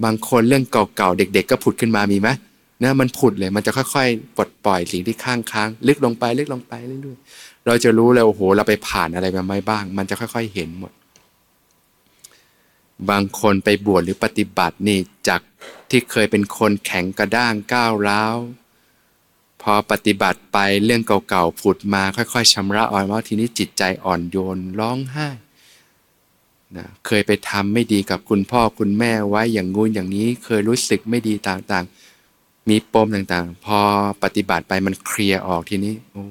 [0.04, 2.30] บางคนเรื่องเก่าๆเด็ก ๆ ก็ผุดขึ้นมามีไหม
[2.84, 10.91] นะมันผุดเลยมันจะค่อยๆปลดปล่อยสิ่งที่ค้างค้างลึกลงไปลึกลงไปเรื่อยๆเราจะรู้เลยโอ้โหเราไปผ่านอะไรมาไม่บ้าง มันจะค่อย ๆเห็นหมด
[13.10, 15.41] บางคนไปบวชหรือปฏิบัตินี่จาก
[15.89, 18.36] ที่เคยเป็นคนแข็งกระด้างก้าวร้าว
[19.74, 25.28] อปฏิบัติไปเรื่องเก่าๆผุดมาค่อยๆชำระอ่อนว่าทีนี้จิตใจอ่อนโยนร้องไห้
[26.78, 33.80] นะเคยไปทำไม่ดีกับคุณพ่อคุณแม่ไว้อย่างงูนอย่างนี้เคยรู้สึกไม่ดีต่างๆ มีปมต่างๆ พอ
[34.24, 36.24] ปฏิบัติไปมันเคลียร์ออกทีนี้โอ้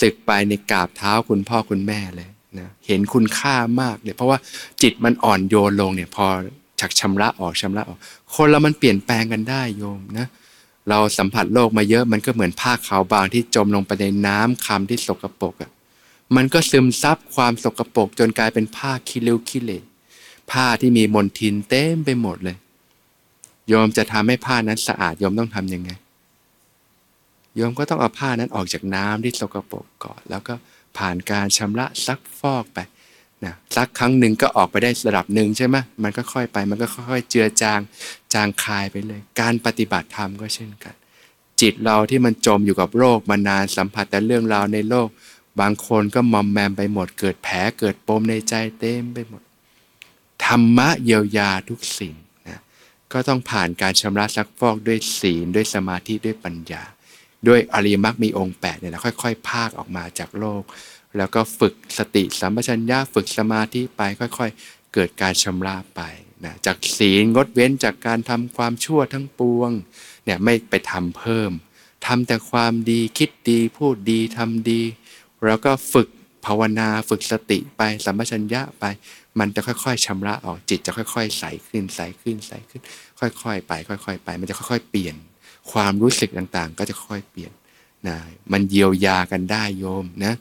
[0.00, 2.28] ศึกไปในกราบเท้าคุณพ่อคุณแม่เลย
[2.58, 4.38] นะเห็นคุณค่ามากเลยเพราะว่า
[4.82, 6.26] จิตมันอ่อนโยนลงเนี่ยพอ
[6.80, 7.98] ฉักชำระออกชำระออก
[8.34, 15.70] คนเรามันเปลี่ยนแปลงกันได้โยมนะเเราสัมผัสโลกมาเยอะมันก็เหมือนผ้าขาวบางที่จมลงไปในน้ำคำที่สกรปรกอะ
[16.36, 19.70] มันก็ซึมซับความสกรปรกจนกลายเป็นผ้าคิเลวคิเล
[20.50, 22.56] ผ้าที่มีมลทินเต็มไปหมดเลย
[23.68, 25.90] โยมจะทำให้ผ้านั้นสะอาดโยมต้องทํำยังไง
[27.56, 30.54] โยมก็ต้องเอาผ้านั้นออกจากน้ำที่สกรปรกก่อน แล้วก็
[30.98, 32.78] ผ่านการชำระซักฟอกไป
[33.44, 37.80] นะสักครั้งหนึ่งก็ออกไปได้ระดับหนึ่งใช่ไหมมันก็ค่อยไป มันก็ค่อยๆเจือจาง
[38.34, 40.94] จางคายไปเลย การปฏิบัติธรรมก็เช่นกัน
[41.60, 45.08] จิตเราที่มันจมอยู่กับโรคมานานสัมผัสแต่เรื่องราวในโลก
[45.60, 49.42] บางคนก็มอมแมมไปหมด เกิดแผลเกิดปมในใจเต็มไปหมด
[50.44, 52.14] ธรรมะเยียวยาทุกสิ่ง
[52.48, 52.60] นะ
[53.12, 56.82] ก็ต้องผ่านการชำระซักฟอกด้วยศีลด้วยสมาธิด้วยปัญญา
[57.48, 60.62] ด้วยอริยมรรคมีองค์แปดเนี่ยค่อย ๆ ภาคออกมาจากโลก
[61.18, 66.00] แล้วก็ฝึกสติสัมปชัญญะฝึกสมาธิไปค่อยๆ เกิดการชำระไป
[66.44, 69.70] นะจากศีลงดเว้นจากการทำความชั่วทั้งปวง
[70.24, 71.50] เนี่ยไม่ไปทำเพิ่ม
[72.06, 74.82] ทำแต่ความดีคิดดีพูดดีทำดี
[75.46, 76.08] แล้วก็ฝึก
[76.46, 78.84] ภาวนาฝึกสติไปสัมปชัญญะไป
[79.38, 82.80] มันจะค่อยๆชำระออกจิตจะค่อยๆใสขึ้นใสขึ้นใสขึ้น
[83.20, 85.16] ค่อยๆ ไป ค่อย ๆ ไป มันจะค่อย ๆ เปลี่ยน
[85.72, 87.52] ความรู้สึกต่างๆ ก็จะค่อยๆเปลี่ยน
[88.08, 88.16] นะ
[88.52, 90.34] มันเยียวยากันได้โยมนะ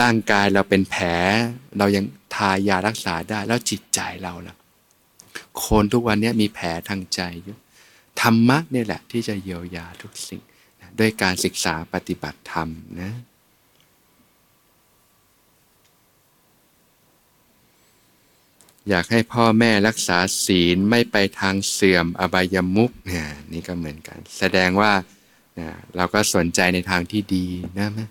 [0.00, 1.06] ร่างกายเราเป็นแผล
[1.78, 2.04] เรายัง
[2.34, 4.56] ทายารักษาได้แล้วจิตใจเราล่ะ
[5.64, 7.60] คนทุกวันนี้มีแผลทางใจเยอะ
[8.20, 10.42] ธรรมะนี่แหละที่จะเยียวยาทุกสิ่ง
[10.98, 12.68] ด้วยการศึกษาปฏิบัติธรรม
[13.00, 13.12] นะ
[18.88, 24.92] อยากให้พ่อแม่รักษาศีลไม่ไปทางเสื่อมอบายมุกเนี่ยนี่ก็เหมือนกัน แสดงว่า
[25.96, 27.46] เราก็สนใจในทางที่ดี
[27.78, 28.08] นะมนะ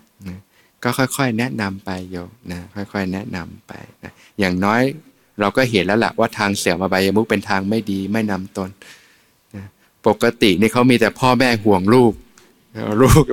[0.82, 2.16] ก็ค่อยๆ แนะนำไปโย
[2.52, 3.72] นะค่อยๆ แนะนำไป
[4.04, 4.82] นะอย่างน้อย
[5.40, 8.70] เราก็เห็นแล้วแหละว่าทางเสื่อมอบายมุกเป็นทางไม่ดีไม่นำตน
[9.56, 9.64] นะ
[10.06, 12.12] ปกตินี่เขามีแต่พ่อแม่ห่วงลูก
[13.02, 13.24] ลูก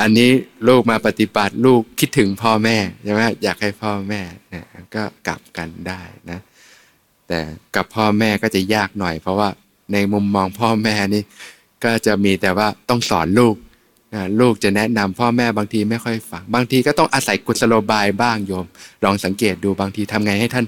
[0.00, 0.30] อันนี้
[0.68, 4.20] ลูกมาปฏิบัติลูกคิดถึงพ่อแม่ใช่ไหมอยากให้พ่อแม่
[4.52, 4.64] นะ
[4.94, 6.40] ก็กลับกันได้นะ
[7.28, 7.38] แต่
[7.76, 9.48] กับพ่อแม่ก็จะยากหน่อย เพราะว่า
[9.92, 11.22] ในมุมมองพ่อแม่นี่
[11.84, 13.54] ก็จะมีแต่ว่าต้องสอนลูก
[14.40, 18.66] ลูกจะแนะนำพ่อแม่บางทีไม่ค่อยฟัง บางทีก็ต้องอาศัยกุศโลบายบ้างโยม
[19.04, 20.64] ลองสังเกตดูบางทีทำไงให้ท่าน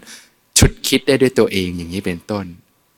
[0.58, 2.44] ฉุดคิดได้ด้วยตัวเองอย่างนี้เป็นต้น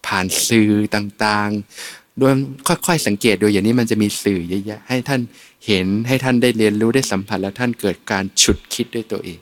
[0.06, 2.32] ผ่านสื่อต่างๆโดย
[2.68, 5.20] ค่อยๆสังเกตดูอย่างนี้มันจะมีสื่อเยอะแยะให้ท่าน
[5.66, 9.38] เห็นให้ท่านได้เรียนรู้ได้สัมผัสแล้วท่านเกิดการฉุดคิดด้วยตัวเอง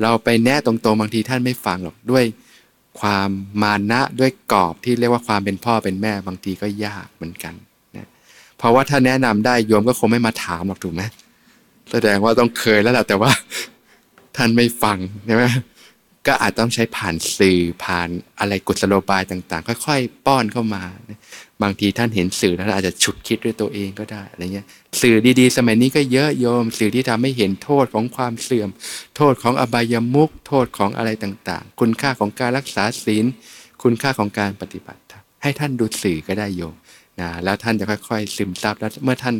[0.00, 2.24] เราไปแนะตรงๆบางทีท่านไม่ฟังหรอกด้วย
[3.00, 3.28] ความ
[3.62, 7.54] มานะด้วยกรอบที่เรียกว่าความเป็นพ่อเป็นแม่บางทีก็ยากเหมือนกัน
[8.62, 11.02] เพราะว่าถ้าแนะนำได้โยมก็คงไม่มาถามหรอกถูกไหม
[11.90, 13.30] แสดงว่าต้องเคยแล้วแหละแต่ว่า
[14.36, 15.44] ท่านไม่ฟังใช่ไหม
[16.26, 20.82] ก็อาจต้องใช้ผ่านสื่อผ่านอะไรกุศโลบายต่าง ๆ ค่อยๆ ป้อนเข้ามา
[21.62, 24.66] บางทีท่านเห็นสื่อแล้วอาจจะฉุดคิดด้วยตัวเองก็ได้อะไรเงี้ย
[25.00, 28.68] สื่อดีๆ สมัยนี้ก็เยอะโยม สื่อที่ทำให้เห็นโทษของความเสื่อม
[29.16, 33.24] โทษของอบายมุกโทษของอะไรต่างๆ คุณค่าของการรักษาศีล
[33.82, 35.00] คุณค่าของการปฏิบัติ
[35.42, 36.74] ให้ท่านดูสื่อก็ได้โยม
[37.20, 39.36] นะแล้วท่านจะค่อยๆ ซึมซับแล้วเมื่อท่าน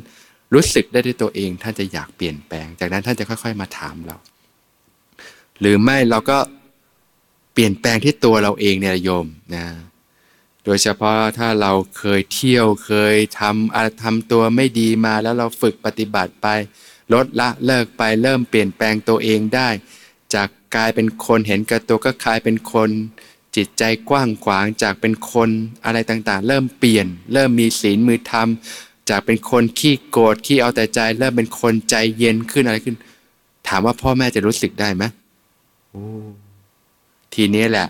[0.54, 4.16] รู้สึกได้ด้วยตัวเอง ท่านจะอยากเปลี่ยนแปลง จากนั้นท่านจะค่อย ๆ มาถามเรา
[5.60, 6.38] หรือไม่เราก็
[7.52, 9.66] เปลี่ยนแปลงที่ตัวเราเองเนี่ยโยมนะ
[10.64, 16.46] โดยเฉพาะถ้าเราเคยเที่ยวเคยทำอะไรทำตัวไม่ดีมาแล้วเราฝึกปฏิบัติไป
[17.12, 19.68] ลดละเลิกไปเริ่มเปลี่ยนแปลงตัวเองได้
[20.34, 22.90] จากกลายเป็นคนเห็นกับตัวก็กลายเป็นคน
[23.56, 25.50] จิตใจกว้างขวางจากเป็นคน
[25.84, 28.48] อะไรต่างๆ เริ่มเปลี่ยน เริ่มมีศีลมือธรรม
[29.10, 32.96] จากเป็นคนขี้โกรธขี้เอาแต่ใจ เริ่มเป็นคนใจเย็นขึ้นอะไรขึ้น
[33.68, 35.04] ถามว่าพ่อแม่จะรู้สึกได้ไหม
[35.90, 36.04] โอ้
[37.34, 37.88] ทีนี้แหละ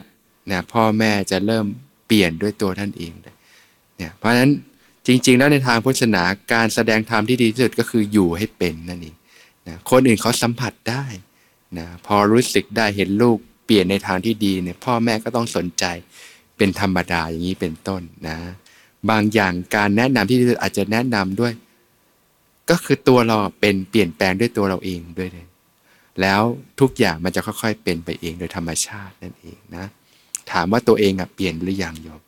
[0.51, 1.67] นะพ่อแม่จะเริ่ม
[2.07, 4.51] เปลี่ยนด้วยตัวท่านเองเนี่ยเพราะฉะนั้น
[5.07, 9.17] จริง ๆ แล้วในทางพุทธศาสนาการแสดงธรรมที่ดีที่สุดก็คืออยู่ให้เป็นนั่นเอง
[9.69, 11.05] นะคนอื่นเขาสัมผัสได้
[11.79, 15.85] นะพอรู้สึกได้เห็นลูกเป ลี่ยนในทางที่ดีเนี่ยพ่อแม่ก็ต้องสนใจ
[16.57, 18.39] เป็นธรรมดาอย่างนี้เป็นต้นนะ
[19.11, 21.53] บางอย่างการแนะนำที่อาจจะแนะนำด้วย
[22.71, 25.47] ก็คือตัวเราเป็นเปลี่ยนแปลงด้วยตัวเราเองด้วยเลย
[26.21, 26.43] แล้ว
[26.81, 29.87] ทุกอย่างมันจะค่อยๆ เป็นไปเองโดยธรรมชาตินั่นเองนะ
[30.51, 32.21] ถามว่าตัวเองอะเปลี่ยนหรือยังโยม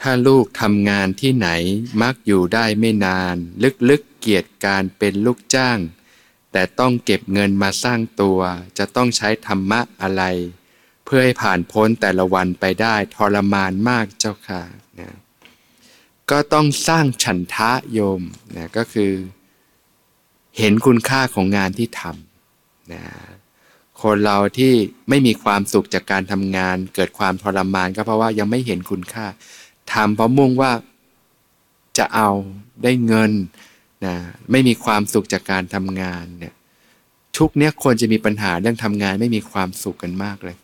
[0.00, 1.48] ถ้าลูกทำงานที่ไหน
[2.02, 3.36] มักอยู่ได้ไม่นาน
[3.90, 5.78] ลึกๆเกียรติการเป็นลูกจ้าง
[6.52, 8.38] แต่ต้องเก็บเงินมาสร้างตัว
[8.78, 10.22] จะต้องใช้ธรรมะอะไร
[11.04, 14.62] เพื่อให้ผ่านพ้นแต่ละวันไปได้ทรมานมากเจ้าค่ะ
[15.00, 15.16] นะ
[16.30, 18.22] ก็ต้องสร้างฉันทะโยม
[18.56, 19.12] นะก็คือ
[20.58, 23.02] เห็นคุณค่าของงานที่ทำนะ
[24.02, 24.72] คนเราที่
[25.08, 29.26] ไม่มีความสุขจากการทำงาน เกิดความทรมานก็เพราะว่ายังไม่เห็นคุณค่า
[29.94, 30.72] ทำเพราะมุ่งว่า
[31.98, 32.30] จะเอา
[32.82, 33.32] ได้เงิน
[34.06, 34.14] นะ
[34.50, 36.54] ไม่มีความสุขจากการทำงานเนี่ย
[37.36, 40.56] ทุกเนี้ยคนจะมีปัญหาเรื่องทำงานไม่มีความสุขกันมากเลย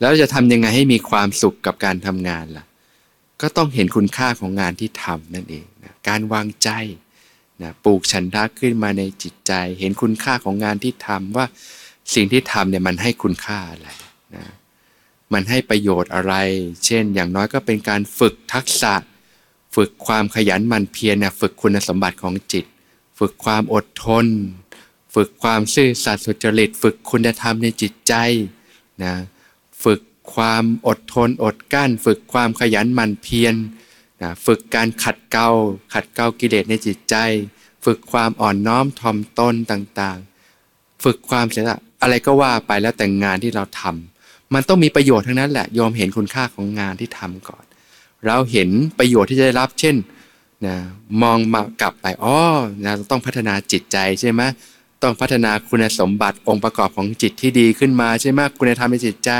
[0.00, 2.64] แล้วจะทำยังไงให้มีความสุขกับการทำงานล่ะ
[3.40, 6.70] ก็ต้องเห็นคุณค่าของงานที่ทำนั่นเองนะการวางใจ
[7.62, 11.46] นะปลูกฉันทะขึ้นมาในจิตใจ เห็นคุณค่าของงานที่ทำว่า
[12.14, 13.88] สิ่งที่ทำเนี่ยมันให้คุณค่าอะไร
[14.36, 14.44] นะ
[15.32, 16.34] มันให้ประโยชน์อะไร
[16.84, 18.94] เช่น อย่างน้อยก็เป็นการฝึกทักษะ
[19.76, 22.64] ฝึกความขยันหมั่นเพียรนะฝึกคุณสมบัติของจิต
[23.18, 24.26] ฝึกความอดทน
[25.14, 28.14] ฝึกความซื่อสัตย์สุจริต ฝึกคุณธรรมในจิตใจ
[29.04, 29.14] นะ
[29.84, 30.00] ฝึก
[30.34, 33.54] ความอดทนอดกั้น ฝึกความขยันหมั่นเพียร
[34.22, 35.48] นะฝึกการขัดเกลา
[35.92, 37.16] ขัดเกลากิเลสในจิตใจ
[37.84, 44.15] ฝึกความอ่อนน้อมถ่อมตนต่างๆ ฝึกความเสียสละอะไรก็ว่าไปแล้วแต่งานที่เราทำ
[44.54, 47.64] มันต้องมีประโยชน์ทั้งนั้นแหละยอมเห็นคุณค่าของงานที่ทำก่อน
[48.26, 49.96] เราเห็นประโยชน์ที่จะได้รับ เช่น
[50.66, 50.76] นะ
[51.22, 52.36] มองมากลับไปอ๋อ
[52.84, 54.42] นะต้องพัฒนาจิตใจใช่ไหม
[55.02, 59.30] ต้องพัฒนาคุณสมบัติองค์ประกอบของจิตที่ดีขึ้นมาใช่ไหมคุณธรรมในจิตใจ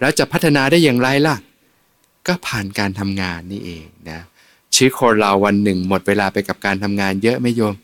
[0.00, 1.36] แล้วจะพัฒนาได้อย่างไรล่ะ
[2.26, 4.20] ก็ผ่านการทำงานนี่เองนะ
[4.74, 7.74] ชีวิตคนเราวันหนึ่ง หมดเวลาไปกับการทำงานเยอะไม่โยม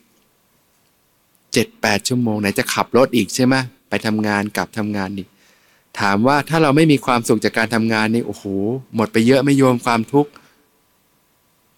[1.53, 3.55] เจ็ดแปดชั่วโมงไหนจะขับรถอีกใช่ไหม
[3.89, 5.29] ไปทำงานกลับทำงานอีก
[6.01, 8.45] ถามว่าถ้าเราไม่มีความสุขจากการทำงานนี่โอ้โห
[8.97, 10.31] หมดไปเยอะไม่โยมความทุกข์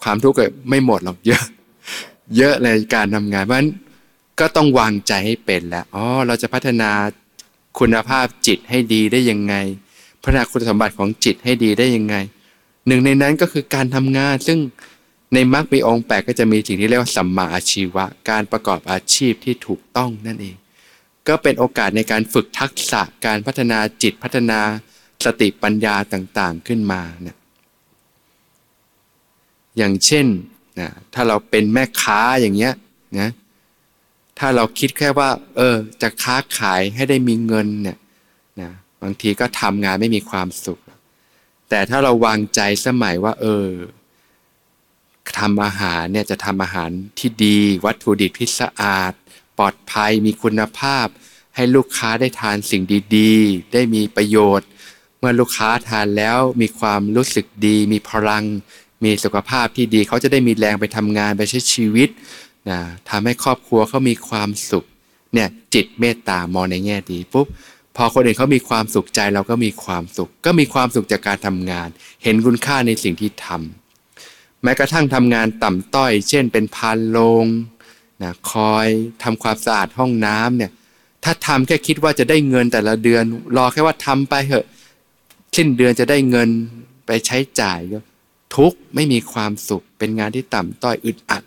[0.03, 1.45] ความทุกข์ก็ไม่หมดหรอกเยอะ
[2.37, 3.71] เยอะในการทำงานเพราะฉะนั้น
[4.41, 6.91] ก็ต้องวางใจให้เป็นแล้วอ๋อเราจะพัฒนา
[7.79, 9.55] คุณภาพจิตให้ดีได้ยังไง
[10.23, 12.17] พัฒนาคุณสมบัติของจิตให้ดีได้ยังไง
[12.87, 14.59] หนึ่งในนั้นก็คือการทำงาน ซึ่ง
[15.35, 20.57] ในมรรคมีองค์แปดก็จะมีสิ่งที่เรียกว่าสัมมาอาชีวะ การประกอบอาชีพที่ถูกต้องนั่นเอง
[21.29, 24.61] ก็เป็นโอกาสในการฝึกทักษะการพัฒนาจิตพัฒนา
[25.25, 27.37] สติปัญญาต่างๆขึ้นมาเนี่ย
[29.77, 30.27] อย่างเช่น
[30.81, 32.73] นะถ้าเราเป็นแม่ค้าอย่างเงี้ย
[33.21, 33.31] นะ
[34.39, 37.99] ถ้าเราคิดแค่ว่า เออ จะค้าขายให้ได้มีเงินเนี่ย
[38.61, 38.71] นะ
[39.03, 40.81] บางทีก็ทำงานไม่มีความสุข
[41.71, 43.69] แต่ถ้าเราวางใจสมัยว่า เออ
[45.39, 49.13] ทำอาหารเนี่ยจะทำอาหารที่ดี วัตถุดิบที่สะอาด
[49.59, 51.07] ปลอดภัยมีคุณภาพ
[51.57, 52.83] ให้ลูกค้าได้ทานสิ่ง
[53.17, 54.69] ดีๆ ได้มีประโยชน์
[55.19, 58.45] เมื่อลูกค้าทานแล้วมีความรู้สึกดี มีพลัง
[59.05, 62.09] มีสุขภาพที่ดี เขาจะได้มีแรงไปทำงานไปใช้ชีวิต
[62.71, 64.85] นะทำให้ครอบครัวเขามีความสุข
[65.35, 67.47] เนี่ยจิตเมตตามองในแง่ดีปุ๊บ
[67.97, 71.89] พอคนอื่นเขามีความสุขใจเราก็มีความสุข ก็มีความสุขจากการทำงาน
[72.23, 77.45] เห็นคุณค่าในสิ่งที่ทำแม้กระทั่งทำงานต่ำต้อย เช่นเป็นพานโลง
[78.23, 78.89] นะคอย
[79.23, 80.71] ทำความสะอาดห้องน้ำเนี่ย
[81.25, 83.23] ถ้าทำแค่คิดว่าจะได้เงินแต่ละเดือน
[83.57, 84.67] รอแค่ว่าทำไปเหอะ
[85.57, 86.49] สิ้นเดือนจะได้เงิน
[87.07, 87.99] ไปใช้จ่ายก็
[88.57, 91.43] ทุกไม่มีความสุขเป็นงานที่ต่ำต้อยอึดอัด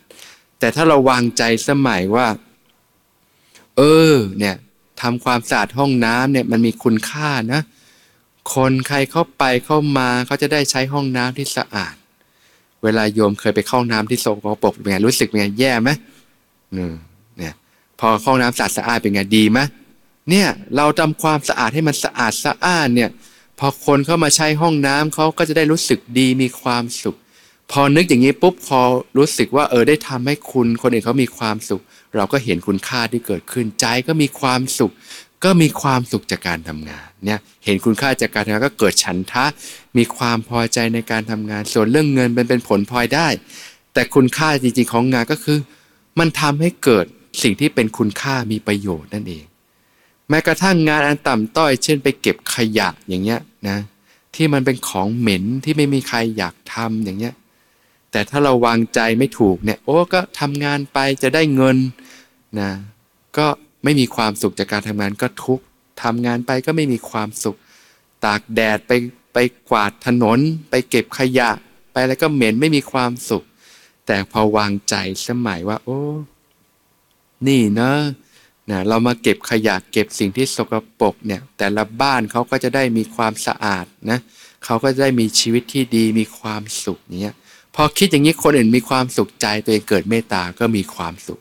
[0.59, 2.27] แต่ถ้าเราวางใจสมัยว่า
[3.77, 3.81] เอ
[4.13, 4.55] อเนี่ย
[5.01, 7.61] ทำความสะอาดห้องน้ำเนี่ยมันมีคุณค่านะ
[8.53, 11.95] คนใครเข้าไปเข้ามาเขาจะได้ใช้ห้องน้ำที่สะอาด
[12.83, 15.89] เวลาโยมเคยไปเข้าน้ำที่โซกปรกเป็นไงรู้สึกเป็นไงแย่ไหม
[16.75, 17.53] เนี่ย
[17.99, 19.59] พอเข้าน้ำสะอาดสะอาดเป็นไงดีไหม
[20.29, 23.09] เนี่ยเราทำความสะอาดให้มันสะอาดสะอาดเนี่ย
[23.59, 27.17] พอคนเข้ามาใช้ห้องน้ำเขาก็จะได้รู้สึกดีมีความสุข
[27.71, 28.81] พอนึกอย่างนี้ปุ๊บพอ
[29.17, 31.81] รู้สึกว่าเออได้ทำให้คุณคนอื่นเขามีความสุข
[32.15, 34.91] เราก็เห็นคุณค่าที่เกิดขึ้นใจก็มีความสุข
[35.43, 39.45] ก็มีความสุขจากการทำงานเนี่ยเห็นคุณค่าจากการทำงานก็เกิดฉันทะ
[39.97, 43.27] มีความพอใจในการทำงาน ส่วนเรื่องเงินมันเป็นผลพลอยได้
[43.93, 45.57] แต่คุณค่าจริงๆของงานก็คือ
[46.19, 47.05] มันทำให้เกิด
[47.41, 49.45] สิ่งที่เป็นคุณค่ามีประโยชน์นั่นเอง
[50.29, 53.77] แม้กระทั่งงานอันต่ำต้อย เช่น ไปเก็บขยะอย่างเงี้ยนะ
[54.35, 57.33] ที่มันเป็นของเหม็นที่ไม่มีใครอยากทำอย่างเงี้ย
[58.11, 61.77] แต่ถ้าเราวางใจไม่ถูกเนี่ยโอ้ก็ทำงานไปจะได้เงิน
[62.59, 62.71] นะ
[63.37, 63.47] ก็
[63.83, 65.61] ไม่มีความสุขจากการทำงานก็ทุก
[66.03, 67.57] ทำงานไปก็ไม่มีความสุข
[68.25, 68.91] ตากแดดไป
[69.33, 69.37] ไป
[69.69, 71.49] กวาดถนน ไปเก็บขยะ
[71.93, 73.43] ไปแล้วก็เหม็นไม่มีความสุข
[74.07, 74.95] แต่พอวางใจ
[75.27, 76.01] สมัยว่า โอ้
[77.47, 77.93] นี่เนะ
[78.71, 84.19] นะเรามาเก็บขยะเก็บสิ่งที่สกปรกเนี่ย แต่ละบ้านเขาก็จะได้มีความสะอาดนะ
[84.65, 87.35] เขาก็จะได้มีชีวิตที่ดีมีความสุขเนี้ย
[87.75, 91.39] พอคิดอย่างนี้คนอื่นมีความสุขใจตัวเองเกิดเมตตาก็มีความสุข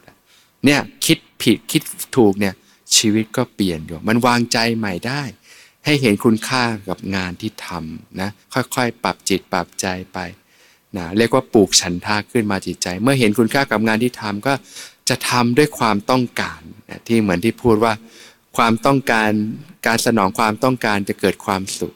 [0.65, 1.83] เนี่ยคิดผิดคิด
[2.17, 2.55] ถูกเนี่ย
[2.97, 5.23] ชีวิตก็เปลี่ยนอยู่มันวางใจใหม่ได้
[5.85, 10.19] ให้เห็นคุณค่ากับงานที่ทำนะค่อยๆ ปรับจิตปรับใจไป
[10.99, 14.55] นะเรียกว่าปลูกฉันทาขึ้นมาจิตใจ เมื่อเห็นคุณค่ากับงานที่ทำก็
[15.09, 17.93] จะทำด้วยความต้องการนะที่เหมือนที่พูดว่า
[18.57, 19.31] ความต้องการ
[19.87, 21.95] การสนองความต้องการจะเกิดความสุข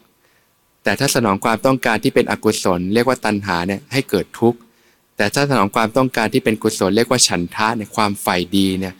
[0.85, 4.59] แต่ถ้าสนองความต้องการที่เป็นอกุศล เรียกว่าตัณหาเนี่ยให้เกิดทุกข์
[5.17, 8.95] แต่ถ้าสนองความต้องการที่เป็นกุศลเรียกว่าฉันทะในความใฝ่ดีเนี่ย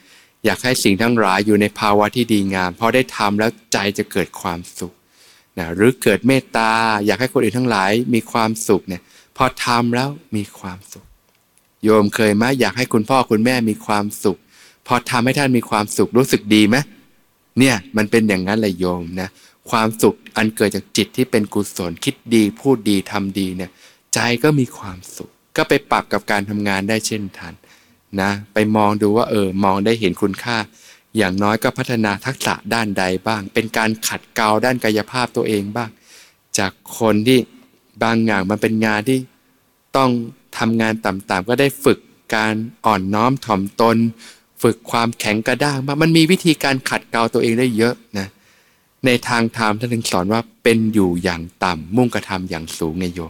[0.45, 4.93] อยากให้สิ่งทั้งหลายอยู่ในภาวะที่ดีงามพอได้ทำแล้วใจจะเกิดความสุข
[5.59, 6.71] นะหรือเกิดเมตตา
[7.07, 9.03] อยากให้คนอื่นทั้งหลายมีความสุขเนี่ย
[9.42, 11.05] อทำแล้วมีความสุข
[11.85, 14.38] โยมเคยไหมอยากให้คุณพ่อคุณแม่มีความสุข
[14.87, 16.76] พอทำให้ท่านมีความสุขรู้สึกดีไหม
[17.59, 19.29] เนี่ยมันเป็นอย่างนั้นเลยโยมนะ
[19.70, 23.70] ความสุขอันเกิดจากจิตที่เป็นกุศลคิดดีพูดดีทำดีเนี่ย
[24.14, 27.55] ใจก็มีความสุข ก็ไปปรับกับการทำงานได้เช่นทัน
[28.20, 30.57] นะไปมองดูว่าเออมองได้เห็นคุณค่า
[31.16, 35.91] อย่างน้อยก็พัฒนาทักษะด้านใดบ้าง เป็นการขัดเกลาด้านกายภาพตัวเองบ้าง
[36.59, 37.38] จากคนที่
[38.03, 39.18] บางอย่างมันเป็นงานที่
[39.96, 40.11] ต้อง
[40.59, 41.98] ทำงานต่ำๆก็ได้ฝึก
[42.34, 42.55] การ
[42.86, 43.96] อ่อนน้อมถ่อมตน
[44.62, 48.28] ฝึกความแข็งกระด้างมามันมีวิธีการขัดเกลาตัวเองได้เยอะนะ
[49.07, 53.20] ในทางธรรมท่านถึงสอนว่าเป็นอยู่อย่างต่ำมุ่งกระทำอย่างสูงไงโย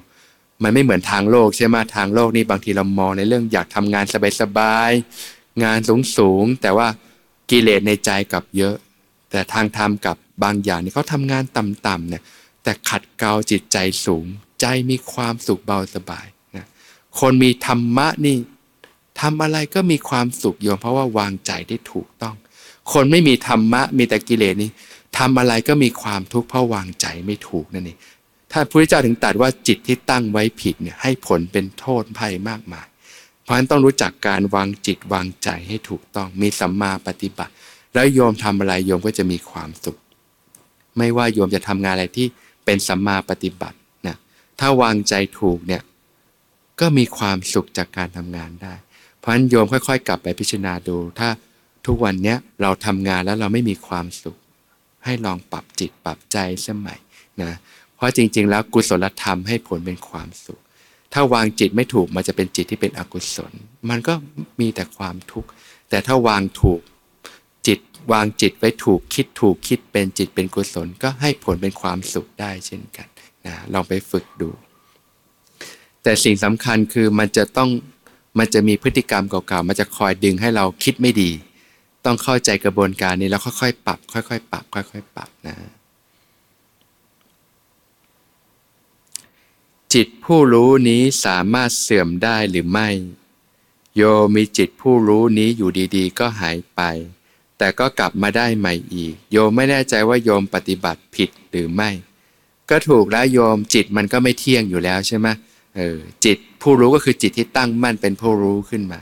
[0.63, 4.05] มันไม่เหมือนทางโลกใช่ไหมทางโลกนี่บางทีเรามองในเรื่องอยากทำงาน
[4.41, 6.89] สบายๆงานสูงสูงแต่ว่า
[7.51, 8.75] กิเลสในใจกับเยอะ
[9.31, 12.23] แต่ทางธรรมกับบางอย่างนี่เขาทำงานต่ำๆเนี่ย
[12.63, 14.27] แต่ขัดเกลาจิตใจสูง
[14.61, 16.67] ใจมีความสุขเบาสบายนะ
[17.21, 18.37] คนมีธรรมะนี่
[19.21, 22.37] ทำอะไรก็มีความสุขโยม เพราะว่าวางใจได้ถูกต้อง
[22.93, 24.71] คนไม่มีธรรมะมีแต่กิเลสนี่
[25.19, 27.99] ทำอะไรก็มีความทุกข์เพราะวางใจไม่ถูกนั่นเอง
[28.53, 32.87] ถ้าพระพุทธเจ้าถึงตรัสว่าจิตที่ตั้งไว้ผิดเนี่ยให้ผลเป็นโทษภัยมากมาย
[33.43, 37.53] เพราะฉะนั้นต้องรู้จักการวางจิตวางใจให้ถูกต้องมีสัมมาปฏิบัติ
[37.95, 39.99] แล้วโยมทำอะไรโยมก็จะมีความสุข
[40.99, 42.27] ไม่ว่าโยมจะทำงานอะไรที่
[42.65, 43.77] เป็นสัมมาปฏิบัติ
[44.61, 45.83] ถ้าวางใจถูกเนี่ย
[46.81, 48.75] ก็มีความสุขจากการทำงานได้
[49.19, 51.29] เพราะฉะนั้นโยมค่อย ๆ กลับไปพิจารณาดู ถ้า
[51.87, 54.37] ทุกวันเนี้ยเราทำงานแล้วเราไม่มีความสุข
[55.05, 56.37] ให้ลองปรับจิตปรับใจ
[56.67, 56.99] สมัย
[57.43, 57.59] นะ
[57.97, 60.61] เพราะจริง ๆ แล้วกุศลธรรมให้ผลเป็นความสุข
[61.13, 63.53] ถ้าวางจิตไม่ถูกมันจะเป็นจิตที่เป็นอกุศล
[63.91, 64.15] มันก็
[64.61, 65.49] มีแต่ความทุกข์
[65.91, 66.81] แต่ถ้าวางถูก
[67.67, 67.79] จิต
[68.13, 73.09] วางจิตไว้ถูกคิดถูกคิดเป็นจิตเป็นกุศลก็ให้ผลเป็นความสุขได้เช่นกัน
[73.47, 74.51] นะลองไปฝึกดู
[76.03, 77.71] แต่สิ่งสำคัญคือมันจะต้อง
[78.39, 81.31] มันจะมีพฤติกรรมเก่าๆ มันจะคอยดึงให้เราคิดไม่ดี
[82.05, 85.57] ต้องเข้าใจกระบวนการนี้แล้วค่อยๆ ปรับ ค่อยๆ ปรับ ค่อยๆ ปรับนะ
[89.95, 92.89] จิตผู้รู้นี้สามารถเสื่อมได้หรือไม่
[93.97, 94.03] โย
[94.37, 96.81] มีจิตผู้รู้นี้อยู่ดีๆ ก็หายไป
[97.59, 101.91] แต่ก็กลับมาได้ใหม่อีก โยไม่แน่ใจว่าโยมปฏิบัติผิดหรือไม่
[102.71, 105.29] ก็ถูกแล้วโยมจิตมันก็ไม่เที่ยงอยู่แล้วใช่ไหม
[105.77, 108.99] เออจิตผู้รู้ก็คือจิตที่ตั้งมั่นเป็นผู้รู้ขึ้นมา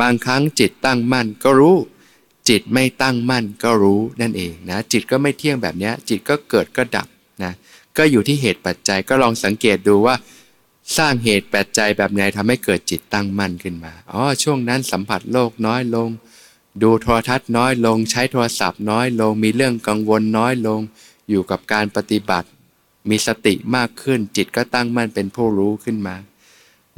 [0.00, 1.76] บางครั้งจิตตั้งมั่นก็รู้
[2.48, 7.06] จิตไม่ตั้งมั่นก็รู้นั่นเองนะจิตก็ไม่เที่ยงแบบนี้จิตก็เกิดก็ดับ
[7.42, 7.52] นะ
[7.96, 10.14] ก็อยู่ที่เหตุปัจจัยก็ลองสังเกตดูว่า
[10.96, 16.08] สร้างเหตุปัจจัยแบบไหนทำให้เกิดจิตตั้งมั่นขึ้นมาอ๋อช่วงนั้นสัมผัสโลกน้อยลง
[16.82, 20.80] ดูโทรทัศน์น้อยลง ใช้โทรศัพท์น้อยลง มีเรื่องกังวลน้อยลง
[21.30, 22.48] อยู่กับการปฏิบัติ
[23.10, 26.16] มีสติมากขึ้นจิตก็ตั้งมั่นเป็นผู้รู้ขึ้นมา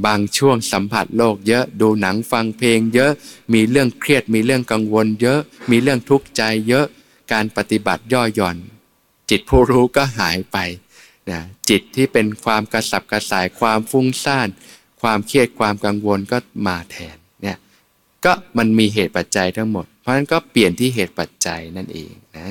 [0.07, 3.13] บางช่วงสัมผัสโลกเยอะดูหนังฟังเพลงเยอะ
[3.55, 5.41] มีเรื่องเครียดมีเรื่องกังวล เยอะ
[5.71, 6.87] มีเรื่องทุกข์ใจเยอะ
[7.33, 8.57] การปฏิบัติย่อหย่อน
[9.31, 10.59] จิตผู้รู้ก็หายไป
[11.31, 14.49] นะจิตที่เป็นความกระสับกระส่ายความฟุ้งซ่าน
[15.03, 17.59] ความเครียดความกังวลก็มาแทนเนี่ย
[18.25, 22.49] ก็มันมีเหตุปัจจัยทั้งหมด เพราะฉะนั้นก็เปลี่ยนที่เหตุปัจจัยนั่นเองนะ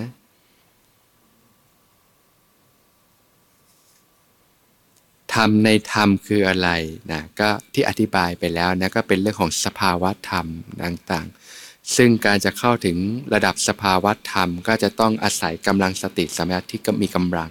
[5.36, 6.70] ธรรมในธรรมคืออะไร
[7.12, 10.46] นะก็ที่อธิบายไปแล้วนะก็เป็นเรื่องของสภาวะธรรม
[10.84, 12.98] ต่างๆ ซึ่งการจะเข้าถึง
[13.34, 17.50] ระดับสภาวะธรรม ก็จะต้องอาศัยกำลังสติสมาธิที่มีกำลัง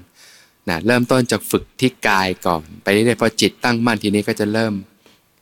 [0.68, 4.74] นะเริ่มต้นจากฝึกที่กายก่อน ไปเรื่อยๆพอจิตตั้งมั่นทีนี้ก็จะเริ่ม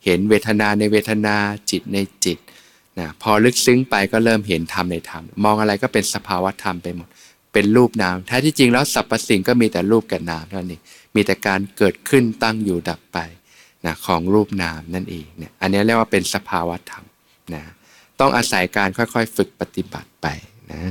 [0.05, 1.37] เห็นเวทนาในเวทนา
[1.71, 2.39] จิตในจิต
[2.99, 7.09] นะพอลึกซึ้งไปก็เริ่มเห็นธรรมในธรรม มองอะไรก็เป็นสภาวะธรรมไปหมด
[7.53, 10.79] เป็นรูปนามแท้ที่จริงแล้วสรรพสิ่งก็มีแต่รูปกับนามเท่านี้
[11.15, 13.19] มีแต่การเกิดขึ้นตั้งอยู่ดับไป
[13.87, 17.05] นะของรูปนามนั่นเองเนี่ยอันนี้เรียกว่าเป็นสภาวะธรรม
[17.55, 17.63] นะ
[18.21, 20.27] ต้องอาศัยการค่อยๆ ฝึกปฏิบัติไป
[20.73, 20.85] นะ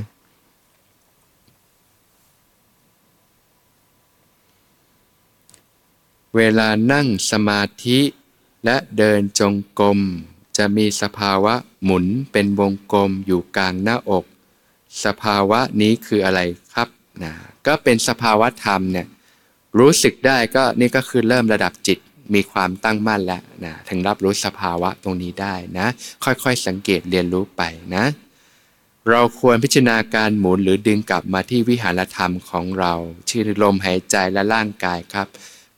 [6.36, 7.98] เวลานั่งสมาธิ
[8.64, 9.98] และเดินจงกรม
[10.56, 11.54] จะมีสภาวะ
[11.84, 14.24] หมุนเป็นวงกลมอยู่กลางหน้าอก
[15.04, 16.40] สภาวะนี้คืออะไร
[16.74, 16.88] ครับ
[17.22, 17.32] นะ
[17.66, 19.06] ก็เป็นสภาวะธรรมเนี่ย
[19.78, 21.98] รู้สึกได้ก็นี่ก็คือเริ่มระดับจิต
[22.34, 25.86] มีความตั้งมั่นแล้วนะถึงรับรู้สภาวะตรงนี้ได้นะ
[26.24, 27.62] ค่อยๆสังเกตเรียนรู้ไป
[27.96, 28.04] นะ
[29.10, 32.92] เราควรพิจารณาการหมุนหรือดึงกลับมาที่วิหารธรรมของเรา
[33.28, 35.26] ชื่อลมหายใจและร่างกายครับ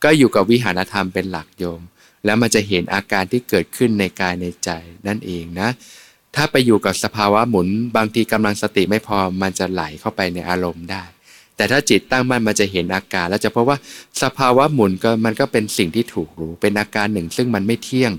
[0.03, 1.81] ก็อยู่กับวิหารธรรมเป็นหลักโยม
[2.25, 4.71] แล้วมันจะเห็นอาการที่เกิดขึ้นในกายในใจ
[5.07, 5.69] นั่นเองนะ
[6.35, 11.05] ถ้าไปอยู่กับสภาวะหมุนบางทีกำลังสติไม่พอมันจะไหลเข้าไปในอารมณ์ได้
[11.57, 13.79] แต่ถ้าจิตตั้งมั่นมันจะเห็นอาการ แล้วจะพบว่า
[14.23, 18.13] สภาวะหมุนก็มันก็เป็นสิ่งที่ถูกรู้ เป็นอาการหนึ่ง ซึ่งมันไม่เที่ยง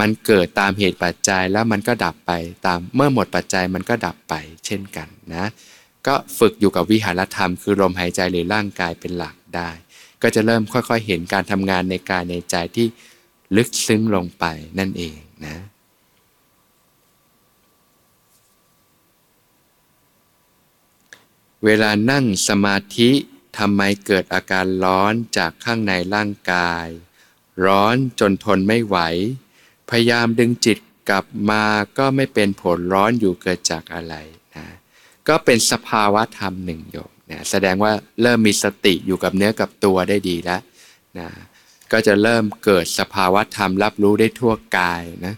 [0.00, 2.32] มันเกิดตามเหตุปัจจัยแล้วมันก็ดับไป
[2.66, 4.34] ตามเมื่อหมดปัจจัยมันก็ดับไป
[4.66, 5.46] เช่นกันนะ
[6.06, 9.70] ก็ฝึกอยู่กับวิหารธรรม คือลมหายใจหรือร่างกายเป็นหลักได้
[10.22, 12.86] ก็จะเริ่มค่อยๆ เห็นการทำงานในกายในใจที่
[13.56, 14.44] ลึกซึ้งลงไป
[14.78, 15.16] นั่นเอง
[15.46, 15.56] นะ
[21.64, 23.10] เวลานั่งสมาธิ
[23.58, 26.86] ทำไมเกิดอาการร้อนจากข้างในร่างกาย
[27.66, 28.98] ร้อนจนทนไม่ไหว
[29.90, 31.64] พยายามดึงจิตกลับมา
[31.98, 34.14] ก็ไม่เป็นผลร้อนอยู่เกิดจากอะไร
[34.56, 34.66] นะ
[35.28, 37.92] ก็เป็นสภาวะธรรมหนึ่งโยมนะแสดงว่า
[38.22, 40.60] เริ่มมีสติอยู่กับเนื้อกับตัวได้ดีแล้ว
[41.18, 41.28] นะ
[41.92, 45.34] ก็จะเริ่มเกิดสภาวะธรรมรับรู้ได้ทั่วกายนะ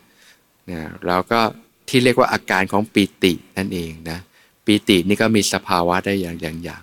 [0.70, 1.40] นะเราก็
[1.88, 4.18] ที่เรียกว่าอาการของปีตินั่นเองนะ
[4.66, 6.82] ปีตินี่ก็มีสภาวะได้อย่างอย่างอย่าง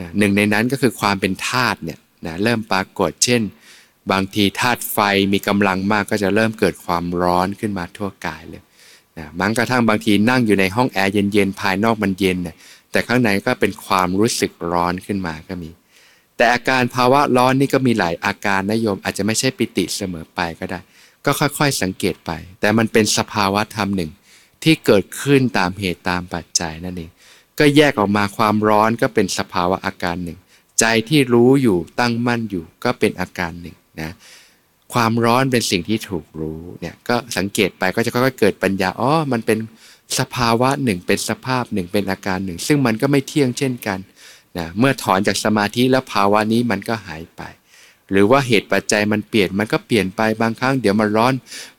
[0.00, 3.42] นะหนึ่งในนั้นก็คือความเป็นธาตุเนี่ยนะเริ่มปรากฏเช่น
[4.12, 4.98] บางทีธาตุไฟ
[5.32, 8.62] มีกำลังมากก็จะเริ่มเกิดความร้อนขึ้นมาทั่วกายเลย
[9.18, 12.56] นะบางกระทั่งบางทีนั่งอยู่ในห้องแอร์เย็นๆภายนอกมันเย็นนะ
[12.90, 15.70] แต่ข้างในก็เป็นความรู้สึกร้อนขึ้นมาก็มี
[16.36, 20.80] แต่อาการภาวะร้อนนี่ก็มีหลายอาการนะโยมอาจจะไม่ใช่ปิติเสมอไปก็ได้
[21.24, 22.30] ก็ค่อยๆสังเกตไป
[22.60, 24.10] แต่มันเป็นสภาวะธรรมหนึ่ง
[24.62, 27.10] ที่เกิดขึ้นตามเหตุตามปัจจัยนั่นเอง
[27.58, 30.38] ก็แยกออกมาความร้อนก็เป็นสภาวะอาการหนึ่ง
[30.80, 34.12] ใจที่รู้อยู่ตั้งมั่นอยู่ก็เป็นอาการหนึ่งนะ
[34.94, 39.58] ความร้อนเป็นสิ่งที่ถูกรู้เนี่ยก็สังเกตไปก็จะค่อยๆเกิดปัญญาอ๋อมันเป็น
[40.18, 43.98] สภาวะหนึ่งเป็นสภาพหนึ่งเป็นอาการหนึ่ง ซึ่งมันก็ไม่เที่ยงเช่นกัน
[44.58, 47.42] นะเมื่อถอนจากสมาธิแล้วภาวะนี้มันก็หายไป
[48.10, 51.34] หรือว่าเหตุปัจจัยมันเปลี่ยนมันก็เปลี่ยนไปบางครั้งเดี๋ยวมันร้อน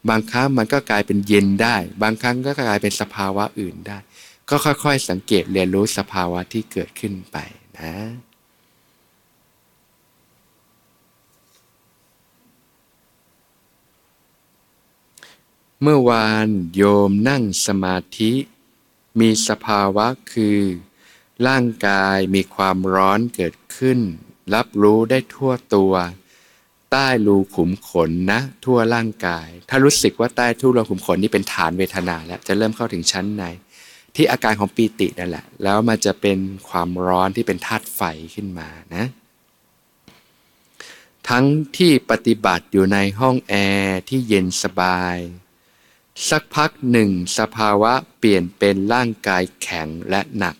[0.09, 3.97] บางครั้งมันก็กลายเป็นเย็นได้ บางครั้งก็กลายเป็นสภาวะอื่นได้
[4.49, 7.37] ก็ค่อยๆ สังเกตเรียนรู้สภาวะที่เกิดขึ้นไป
[7.79, 7.95] นะ
[15.81, 18.33] เมื่อวานโยมนั่งสมาธิ
[19.19, 20.59] มีสภาวะคือ
[21.47, 23.99] ร่างกายมีความร้อนเกิดขึ้น
[24.55, 25.93] รับรู้ได้ทั่วตัว
[26.91, 33.43] ใต้รูขุมขนนะ ทั่วร่างกาย ถ้ารู้สึกว่าใต้ทุ่รูขุมขนนี่เป็นฐานเวทนาแล้วจะเริ่มเข้าถึงชั้นใน
[34.15, 36.39] ที่อาการของปีตินั่นแหละ แล้วมันจะเป็น
[36.69, 38.01] ความร้อนที่เป็นธาตุไฟ
[38.35, 39.05] ขึ้นมานะ
[41.29, 41.45] ทั้ง
[41.77, 45.17] ที่ปฏิบัติอยู่ในห้องแอร์ที่เย็นสบาย
[46.29, 50.55] สักพักหนึ่งสภาวะเปลี่ยนเป็นร่างกายแข็งและหนัก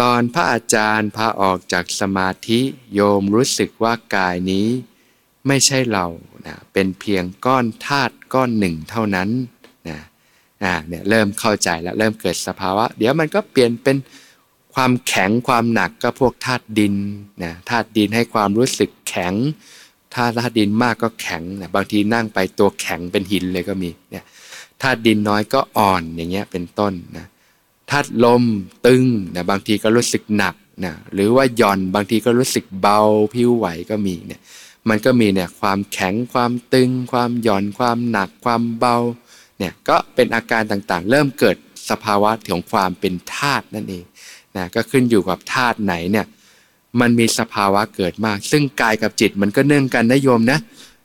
[0.00, 2.60] ตอนพระอาจารย์พาออกจากสมาธิ
[2.94, 4.68] โยมรู้สึกว่ากายนี้
[5.46, 6.06] ไม่ใช่เรา
[6.46, 9.28] นะเป็นเพียงก้อนธาตุก้อนหนึ่งเท่านั้น
[10.64, 13.96] นะนะเนี่ยเริ่มเข้าใจแล้วเริ่มเกิดสภาวะ เดี๋ยวมันก็เปลี่ยนเป็น
[14.74, 16.94] ความแข็งความหนักก็พวกธาตุดิน
[17.44, 19.34] นะธาตุดินให้ความรู้สึกแข็ง
[20.14, 24.24] ถ้าธาตุดินมากก็แข็งนะบางทีนั่งไปตัวแข็งเป็นหินเลยก็มีเนี่ย
[24.82, 27.26] ธาตุดินน้อยก็อ่อนอย่างเงี้ยเป็นต้นนะ
[27.90, 28.44] ธาตุลม
[28.86, 29.04] ตึง
[29.34, 30.54] นะบางทีก็รู้สึกหนัก
[30.84, 33.00] นะหรือว่าหย่อนบางทีก็รู้สึกเบา
[33.34, 34.40] ผิวไหวก็มีเนี่ย
[34.88, 38.96] มันก็มีเนี่ยความแข็งความตึง ความหย่อนความหนักความเบา
[39.62, 41.56] เนี่ยก็เป็นอาการต่างๆ เริ่มเกิด
[41.90, 44.04] สภาวะของความเป็นธาตุนั่นเอง
[44.56, 46.26] นะก็ขึ้นอยู่กับธาตุไหนเนี่ย
[47.00, 50.58] มันมีสภาวะเกิดมาก ซึ่งกายกับจิตมันก็เนื่องกันนะโยมนะ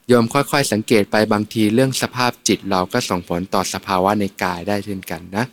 [0.07, 5.45] โยมค่อยๆ สังเกตไปบางทีเรื่องสภาพจิตเราก็ส่งผลต่อสภาวะในกายได้เช่นกันนะ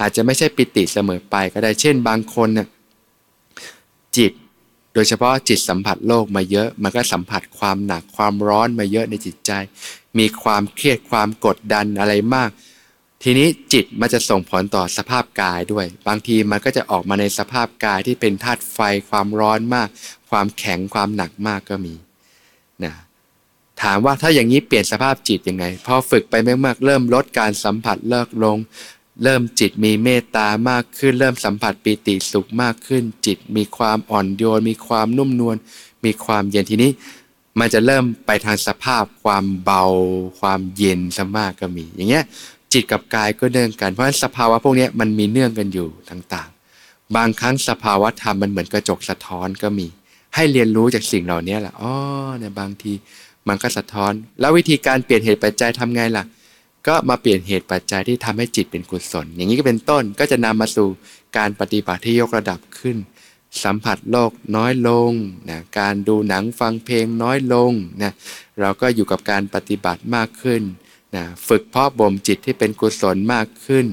[0.00, 2.66] อาจจะไม่ใช่ปิติเสมอไปก็ได้เช่น บางคนเนี่ย
[4.16, 4.32] จิต
[4.94, 9.50] โดยเฉพาะจิตสัมผัสโลกมาเยอะ มันก็สัมผัสความหนักความร้อนมาเยอะในจิตใจ
[10.18, 12.50] มีความเครียดความกดดันอะไรมาก
[13.22, 18.78] ทีนี้จิตมันจะส่งผลต่อสภาพกายด้วย บางทีมันก็จะออกมาในสภาพกายที่เป็นธาตุไฟ
[19.10, 19.88] ความร้อนมาก
[20.30, 21.94] ความแข็งความหนักมากก็มี
[22.84, 22.92] นะ
[23.82, 26.34] ถามว่าถ้าอย่างนี้เปลี่ยนสภาพจิตยังไง พอฝึกไป
[26.64, 28.56] มากๆเริ่มลดการสัมผัสเลิกลง
[29.22, 35.56] เริ่มจิตมีเมตตามากขึ้น เริ่มสัมผัสปีติสุขมากขึ้น จิตมีความอ่อนโยน มีความนุ่มนวล
[36.04, 36.90] มีความเย็นทีนี้
[37.58, 39.84] มันจะเริ่มไปทางสภาพความเบา
[40.40, 42.24] ความเย็นซะมากก็มี อย่างเงี้ย
[42.72, 49.86] จิตกับกายก็เนื่องกันเพราะฉะนั้นสภาวะพวกนี้มันมีเนื่องกันอยู่ต่างๆ บางครั้งสภาวะธรรมมันเหมือนกระจกสะท้อนก็มี
[50.34, 51.92] ให้เรียนรู้จากสิ่งเหล่านี้แหละอ๋อ
[52.38, 52.92] เนี่ยบางที
[53.48, 56.24] มันก็สะท้อน แล้ววิธีการเปลี่ยนเหตุปัจจัยทำไงล่ะ
[56.86, 60.88] ก็มาเปลี่ยนเหตุปัจจัยที่ทำให้จิตเป็นกุศล อย่างนี้ก็เป็นต้นก็จะนำมาสู่
[61.36, 62.96] การปฏิบัติที่ยกระดับขึ้น
[63.62, 65.10] สัมผัสโลกน้อยลง
[65.50, 67.72] นะการดูหนังฟังเพลงน้อยลง
[68.02, 68.12] นะ
[68.60, 70.62] เราก็อยู่กับการปฏิบัติมากขึ้น
[71.16, 73.86] นะฝึกเพาะบ่มจิตที่เป็นกุศลมากขึ้น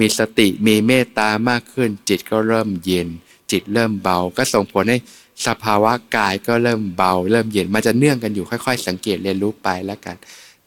[0.00, 3.08] มีสติมีเมตตามากขึ้น จิตก็เริ่มเย็น
[3.50, 4.98] จิตเริ่มเบา ก็ส่งผลให้
[5.46, 10.16] สภาวะกายก็เริ่มเบา เริ่มเย็นมันจะเนื่องกันอยู่ค่อย ๆ สังเกตเรียนรู้ไปแล้วกัน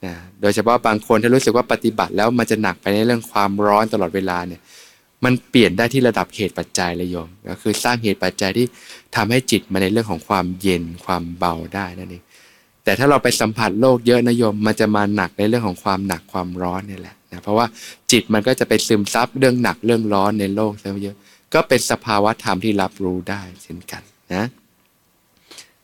[0.06, 4.62] นะโดยเฉพาะบางคนที่รู้สึกว่าปฏิบัติแล้วมันจะหนักไปในเรื่องความร้อนตลอดเวลาเนี่ย
[5.24, 8.66] มันเปลี่ยนได้ที่ระดับเหตุปัจจัยเลยโยมก็คือสร้างเหตุปัจจัยที่
[9.16, 12.24] ทำให้จิตมาในเรื่องของความเย็นความเบาได้นั่นเอง
[12.84, 17.66] แต่ถ้าเราไปสัมผัสโลกเยอะนะโยมมันจะมาหนักในเรื่องของความหนักความร้อนนี่แหละนะเพราะว่า
[18.12, 21.18] จิตมันก็จะไปซึมซับเรื่องหนักเรื่องร้อนในโลกซะเยอะ
[21.54, 24.02] ก็เป็นสภาวะธรรมที่รับรู้ได้เช่นกัน
[24.34, 24.46] นะ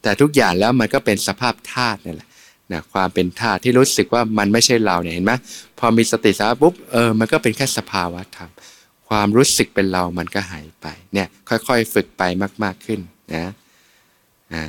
[0.01, 2.26] แต่ทุกอย่างแล้วมันก็เป็นสภาพธาตุนี่แหละ
[2.71, 5.33] นะความเป็นธาตุที่รู้สึกว่ามันไม่ใช่เราเนี่ยเห็นไหม
[5.79, 8.51] พอมีสติสัมปุ๊บเออมันก็เป็นแค่สภาวะธรรม
[9.09, 12.23] ความรู้สึกเป็นเรามันก็หายไปเนี่ยค่อยๆฝึกไป
[12.63, 12.99] มาก ๆขึ้น
[13.35, 13.45] นะ
[14.53, 14.65] อ่า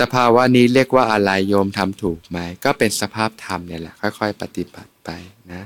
[0.00, 5.10] สภาวะนี้เรียกว่าอะไรโยมทำถูกไหมก็เป็นสภาพธรรมเนี่ยแหละค่อย ๆ ปฏิบัติไป
[5.52, 5.62] นะ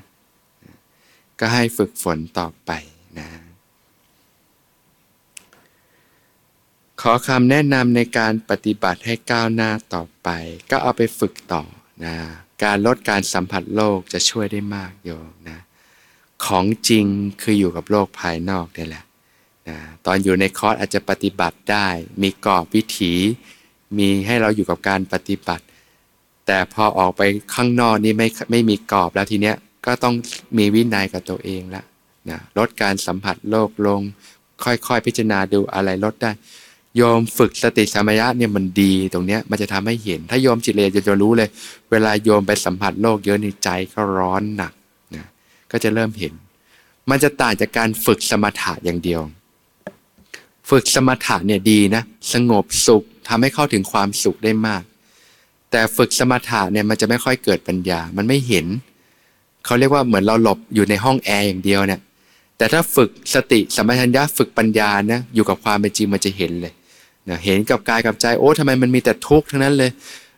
[1.40, 2.72] ก็ให้ฝึกฝนต่อไป
[3.18, 3.28] นะ
[7.06, 10.28] ขอคำแนะนำในการปฏิบัติให้ก้าวหน้าต่อไป
[10.70, 11.62] ก็เอาไปฝึกต่อ
[12.04, 12.14] นะ
[12.64, 15.58] การลดการสัมผัสโลกจะช่วยได้มากโยมนะ
[16.46, 17.06] ของจริง
[17.42, 19.04] คืออยู่กับโลกภายนอกนี่แหละ
[19.68, 19.76] นะ
[20.06, 21.86] ตอนอยู่ในคอร์สอาจจะปฏิบัติได้
[22.22, 23.12] มีกรอบวิถี
[23.98, 25.64] มีให้เราอยู่กับการปฏิบัติ
[26.46, 27.22] แต่พอออกไป
[27.54, 30.14] ข้างนอกนี่ไม่ไม่มีกรอบแล้วทีเนี้ยก็ต้อง
[30.58, 31.84] มีวินัยกับตัวเองละ
[32.30, 34.00] นะลดการสัมผัสโลกลง
[34.64, 36.32] ค่อยๆพิจารณาดูอะไรลดได้
[36.96, 41.48] โยมฝึกสติสมัยะเนี่ยมันดีตรงเนี้ยมันจะทำให้เห็น ถ้าโยมจิตเลจะจะรู้เลย
[41.90, 44.72] เวลาโยมไปสัมผัสโลกเยอะในใจก็ร้อนหนัก
[45.16, 45.26] นะ
[45.70, 46.32] ก็จะเริ่มเห็น
[47.10, 49.20] มันจะต่างจากการฝึกสมถะอย่างเดียว
[50.70, 54.82] ฝึกสมถะเนี่ยดีนะสงบสุขทำให้เข้าถึงความสุขได้มาก
[55.70, 58.66] แต่ฝึกสมถะเนี่ยมันจะไม่ค่อยเกิดปัญญา มันไม่เห็น
[59.64, 62.00] เขาเรียกว่าเหมือนเราหลบอยู่ในห้องแอร์อย่างเดียวเนี่ย
[62.58, 66.72] แต่ถ้าฝึกสติสัมปชัญญะฝึกปัญญานะอยู่กับความเป็นจริงมันจะเห็นเลย
[67.28, 69.90] นะเห็นกับกายกับใจโอ้ทำไมมันมีแต่ทุกข์ทั้งนั้นเลย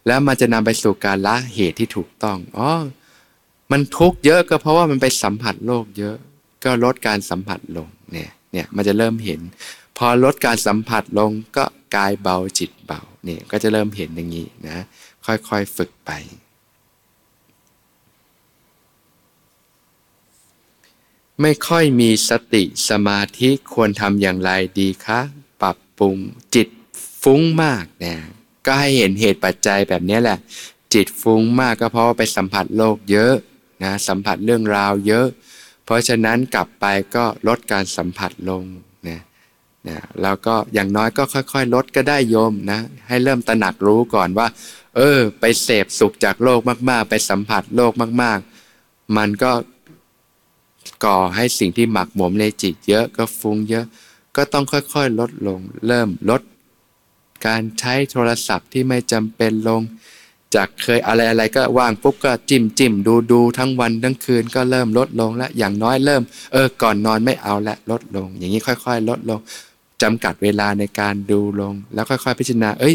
[0.07, 2.71] แล้วมันจะนำไปสู่การละเหตุที่ถูกต้องอ๋อ
[3.71, 6.17] มันทุกข์เยอะก็เพราะว่ามันไปสัมผัสโลกเยอะ
[6.65, 9.41] ก็ลดการสัมผัสลงเนี่ยเนี่ยมันจะเริ่มเห็น
[9.99, 11.65] พอลดการสัมผัสลงก็
[11.97, 14.79] กายเบาจิตเบาเนี่ยก็จะเริ่มเห็นอย่างนี้นะ
[15.27, 16.11] ค่อยๆฝึกไป
[21.41, 25.21] ไม่ค่อยมีสติสมาธิควรทำอย่างไรดีคะ
[25.63, 26.17] ปรับปรุง
[26.55, 26.69] จิต
[27.31, 28.19] ฟุ้งมากเนี่ย
[28.67, 30.39] ก็ให้เห็นเหตุปัจจัยแบบนี้แหละ
[30.95, 33.35] จิตฟุ้งมากก็เพราะไปสัมผัสโลกเยอะ
[33.85, 35.27] นะสัมผัสเรื่องราวเยอะ
[35.85, 36.85] เพราะฉะนั้นกลับไป
[37.17, 38.63] ก็ลดการสัมผัสลง
[39.09, 39.21] นะ
[39.89, 44.47] นะแล้วก็อย่างน้อยก็ค่อยๆ ลดก็ได้โยมนะให้เริ่มตระหนักรู้ก่อนว่า
[44.97, 46.61] เออ ไปเสพสุขจากโลก
[46.91, 48.39] มาก ๆ ไปสัมผัสโลกมาก
[48.79, 49.53] ๆ มันก็
[51.05, 53.85] ก่อให้สิ่งที่หมักหมมในจิตเยอะก็ฟุ้งเยอะ
[54.37, 56.43] ก็ต้องค่อยๆ ลดลง เริ่มลด
[57.47, 59.83] การใช้โทรศัพท์ที่ไม่จำเป็นลง
[60.55, 66.23] จากเคยอะไรอะไรก็ว่างปุ๊บก็จิ้มจิ้มดูดูทั้งวันทั้งคืนก็เริ่มลดลงแล้วอย่างน้อยเริ่ม
[66.53, 69.41] เออก่อนนอนไม่เอาละลดลง อย่างนี้ค่อย ๆ ลดลง
[70.03, 72.95] จำกัดเวลาในการดูลง แล้วค่อย ๆ พิจารณา เอ้ย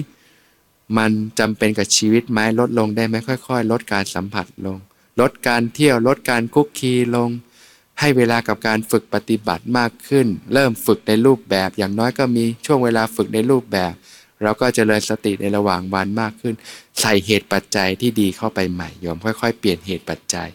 [0.97, 4.77] มันจำเป็นกับชีวิตไหมลดลงได้ไหมค่อย ๆ ลดการสัมผัสลง
[5.21, 7.29] ลดการเที่ยวลดการคุกคีลง
[7.99, 13.93] ให้เวลากับการฝึกปฏิบัติมากขึ้น เริ่มฝึกในรูปแบบอย่างน้อยก็มีช่วงเวลาฝึกในรูปแบบ
[14.43, 16.55] เราก็จเจริญสติในระหว่างวันมากขึ้น
[17.01, 20.47] ใส่เหตุปัจจัยที่ดีเข้าไปใหม่ยอมค่อยๆ เปลี่ยนเหตุปัจจัย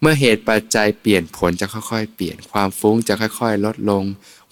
[0.00, 4.04] เมื่อเหตุปัจจัยเปลี่ยนผลจะค่อยๆ เปลี่ยนความฟุ้งจะค่อยๆ ลดลง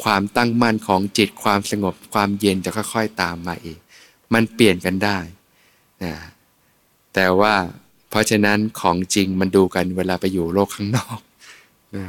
[0.04, 3.78] ความตั้งมั่นของจิตความสงบ ความเย็นจะค่อย ๆ ตามมาเอง
[4.34, 5.18] มันเปลี่ยนกันได้
[6.04, 6.14] นะ
[7.14, 7.54] แต่ว่า
[8.10, 11.18] เพราะฉะนั้นของจริงมันดูกันเวลาไปอยู่โลกข้างนอก
[11.96, 12.06] นะ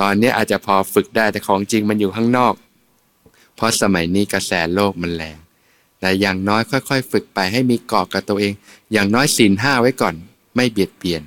[0.00, 2.54] ตอนนี้อาจจะพอฝึกได้แต่ของจริงมันอยู่ข้างนอก
[3.56, 5.38] เพราะสมัยนี้กระแสโลกมันแรง
[6.02, 8.52] แต่อย่างน้อยค่อย ๆ ฝึกไปให้มีกรอบกับตัวเอง
[8.92, 10.14] อย่างน้อยศีลห้าไว้ก่อน
[10.56, 11.22] ไม่เบียดเบียน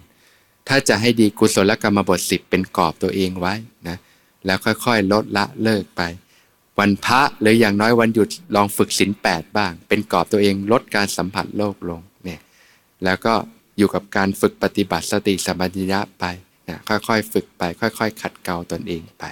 [0.68, 3.54] ถ้าจะให้ดีกุศลกรรมบทสิบเป็นกรอบตัวเองไว้
[3.88, 3.98] นะ
[4.46, 6.02] แล้วค่อยๆ ลดละเลิกไป
[6.80, 12.42] วันพระหรืออย่างน้อยวันหยุดลองฝึกศีลแปดบ้าง เป็นกรอบตัวเองลดการสัมผัสโลกลงเนี่ย
[13.04, 13.34] แล้วก็
[13.78, 16.24] อยู่กับการฝึกปฏิบัติสติสัมปชัญญะไป
[16.70, 19.26] นะค่อยๆ ฝึกไป ค่อย ๆ ขัดเกลาตนเองไป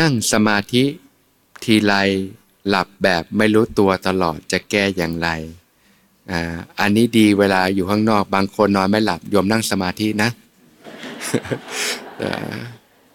[0.00, 0.84] นั่งสมาธิ
[1.64, 1.94] ทีไร
[2.68, 5.28] หลับแบบไม่รู้ตัวตลอดจะแก้อย่างไร
[6.30, 6.40] อ่า
[6.80, 10.30] อันนี้ดีเวลาอยู่ข้างนอก บางคนนอนไม่หลับโยมนั่งสมาธินะ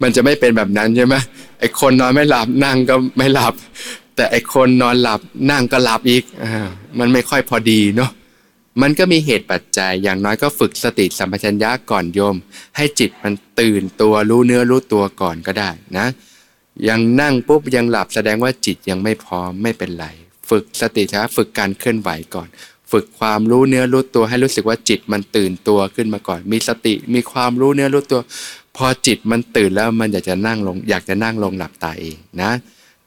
[0.01, 1.15] มันจะไม่เป็นแบบนั้นใช่ไหม
[1.59, 3.53] ไอ้คนนอนไม่หลับนั่งก็ไม่หลับ
[4.15, 5.19] แต่ไอ้คนนอนหลับ
[5.51, 6.45] นั่งก็หลับอีกอ
[6.99, 8.11] มันไม่ค่อยพอดีเนาะ
[8.81, 12.35] มันก็มีเหตุปัจจัยอย่างน้อยก็ฝึกสติสัมปชัญญะก่อนโยม
[12.75, 16.07] ให้จิตมันตื่นตัวรู้เนื้อรู้ตัวก่อนก็ได้นะ
[16.89, 20.05] ยังนั่งปุ๊บยังหลับแสดงว่าจิตยังไม่พร้อมไม่เป็นไร
[20.49, 22.47] ฝึกสติช้าฝึกการเคลื่อนไหวก่อน
[22.91, 28.21] ฝึกความรู้เนื้อรู้ตัวให้รู้สึกว่าจิตมันตื่นตัวขึ้นมาก่อน มีสติมีความรู้เนื้อรู้ตัว
[28.77, 32.51] พอจิตมันตื่นแล้วมันอยากจะนั่งลง อยากจะนั่งลงหลับตาเองนะ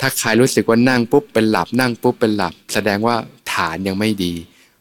[0.01, 3.17] ถ้าใครรู้สึกว่านั่งปุ๊บเป็นหลับนั่งปุ๊บเป็นหลับ แสดงว่า
[3.53, 4.35] ฐานยังไม่ดี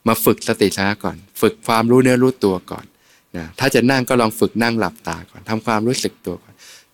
[0.07, 2.85] มาฝึกสติช้าก่อน ฝึกความรู้เนื้อรู้ตัวก่อน
[3.37, 6.48] นะถ้าจะนั่งก็ลองฝึกนั่งหลับตาก่อนทำความรู้สึกตัวก่อน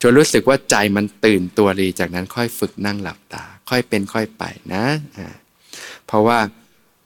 [0.10, 4.44] นรู้สึกว่าใจมันตื่นตัวดีจากนั้นค่อยฝึกนั่งหลับตา ค่อยเป็นค่อยไป
[4.74, 4.86] นะ
[6.08, 6.40] เพราะว่า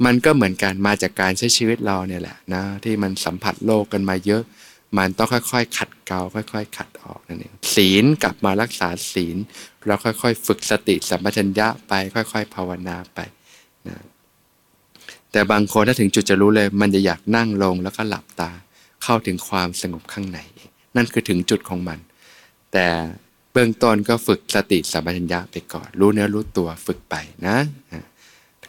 [0.06, 4.44] มันก็เหมือนกันมาจากการใช้ชีวิตเราเนี่ยแหละนะที่มันสัมผัสโลกกันมาเยอะ
[4.98, 9.38] มันต้องค่อยๆ ขัดเกลาค่อย ๆ ขัดออกนั่นเองศีลกลับมารักษาศีล
[9.88, 13.20] แล้วค่อยๆ ฝึกสติสัมปชัญญะไปค่อย ๆ ภาวนาไป
[13.88, 13.96] นะ
[15.32, 18.52] แต่บางคนถ้าถึงจุดจะรู้เลย มันจะอยากนั่งลงแล้วก็หลับตา
[19.04, 20.40] เข้าถึงความสงบข้างใน
[20.96, 22.00] นั่นคือถึงจุดของมัน
[22.74, 22.88] แต่
[23.52, 27.16] เบื้องต้นก็ฝึกสติสัมปชัญญะไปก่อน รู้เนื้อรู้ตัวฝึกไป
[27.48, 27.58] นะ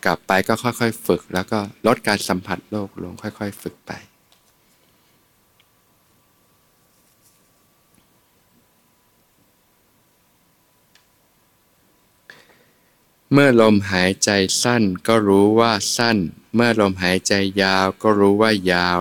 [0.05, 3.93] กลับไปก็ค่อยๆฝึก แล้วก็ลดการสัมผัสโลกลงค่อยๆ ฝึกไป
[13.33, 14.31] เมื่อลมหายใจ
[14.63, 16.19] สั้นก็รู้ว่าสั้น
[16.55, 17.33] เมื่อลมหายใจ
[17.63, 18.99] ยาวก็รู้ว่ายาว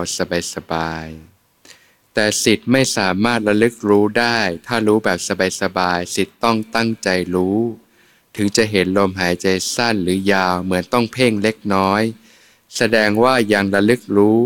[0.54, 1.29] สบายๆ
[2.22, 5.18] แต่สิทธิ์ไม่สามารถระลึกรู้ได้ ถ้ารู้แบบ
[5.62, 7.58] สบายๆสิทธิ์ต้องตั้งใจรู้
[8.36, 12.02] ถึงจะเห็นลมหายใจสั้นหรือยาวเหมือนต้องเพ่งเล็กน้อย
[12.76, 14.40] แสดงว่ายังระลึกรู้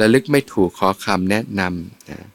[0.00, 2.28] ระลึกไม่ถูกขอคำแนะนำนะ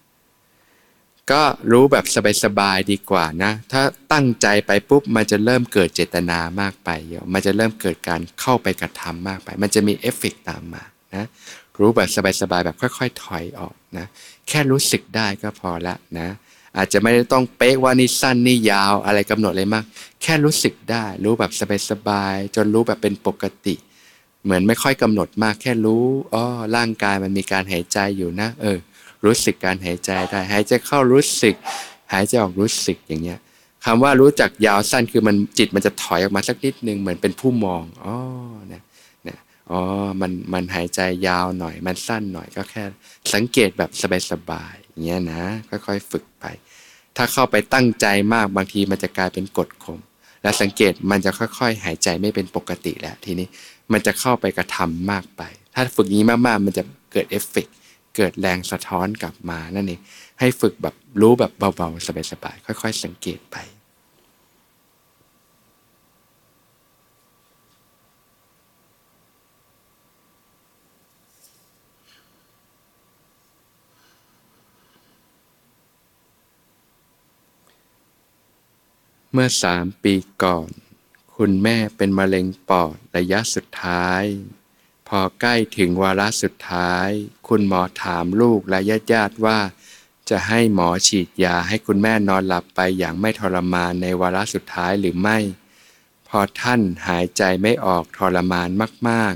[1.31, 2.05] ก็รู้แบบ
[2.43, 3.81] สบายๆดีกว่านะ ถ้า
[4.13, 6.89] ตั้งใจไปปุ๊บมันจะเริ่มเกิดเจตนามากไป
[7.33, 10.83] มันจะเริ่มเกิดการเข้าไปกระทำมากไป มันจะมีเอฟเฟกตามมา
[11.15, 11.25] นะ
[11.79, 12.09] รู้แบบ
[12.41, 14.05] สบายๆแบบค่อย ๆ ถอยออกนะ
[14.47, 16.27] แค่รู้สึกได้ก็พอละนะ
[16.77, 19.83] อาจจะไม่ได้ต้องเป๊ะว่านี่สั้นนี่ยาวอะไรกำหนดเลยมาก
[20.21, 21.51] แค่รู้สึกได้ รู้แบบ
[21.89, 23.75] สบายๆจนรู้แบบเป็นปกติ
[24.43, 26.43] เหมือนไม่ค่อยกำหนดมาก แค่รู้อ๋อ
[26.75, 28.77] ร่างกายมันมีการหายใจอยู่นะ เออ
[29.25, 31.55] รู้สึกการหายใจได้หายใจเข้ารู้สึก
[32.13, 33.39] หายใจออกรู้สึกอย่างเงี้ย
[33.85, 38.15] คำว่ารู้จักยาวสั้นคือมันจิตมันจะถอยออกมาสักนิดนึงเหมือนเป็นผู้มองอ๋อ
[38.73, 38.81] นะ
[39.71, 39.81] อ๋อ
[40.21, 42.83] มันมันหายใจยาวหน่อย มันสั้นหน่อยก็แค่
[43.33, 43.91] สังเกตแบบ
[44.31, 46.45] สบายๆอย่างเงี้ยนะค่อยๆฝึกไป
[47.17, 49.99] ถ้าเข้าไปตั้งใจมากบางทีมันจะกลายเป็นกดข่ม
[50.43, 53.47] และสังเกตมันจะค่อย ๆ หายใจไม่เป็นปกติแล้วทีนี้
[53.91, 55.41] มันจะเข้าไปกระทำมากไป
[55.73, 57.67] ถ้าฝึกนี้มากๆ มันจะเกิดเอฟเฟก
[58.15, 60.01] เกิดแรงสะท้อนกลับมานั่นเอง
[60.39, 63.57] ให้ฝึกแบบรู้แบบเบาๆสบายๆค่อย ๆ สังเกตไป
[79.33, 80.69] เมื่อสามปีก่อน
[81.35, 84.23] คุณแม่เป็นมะเร็งปอดระยะสุดท้าย
[85.07, 87.09] พอใกล้ถึงวาระสุดท้าย
[87.47, 89.59] คุณหมอถามลูกและญาติญาติว่า
[90.29, 95.37] จะให้หมอฉีดยาให้คุณแม่นอนหลับไปอย่างไม่ทรมานในวาระสุดท้ายหรือไม่
[96.27, 98.69] พอท่านหายใจไม่ออกทรมาน
[99.09, 99.33] มาก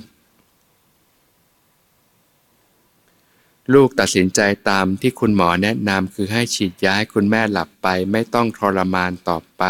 [3.71, 4.39] ลูกตัดสินใจ
[4.69, 9.63] ตามที่คุณหมอแนะนำคือให้ฉีดยาให้คุณแม่หลับไปไม่ต้องทรมานต่อไป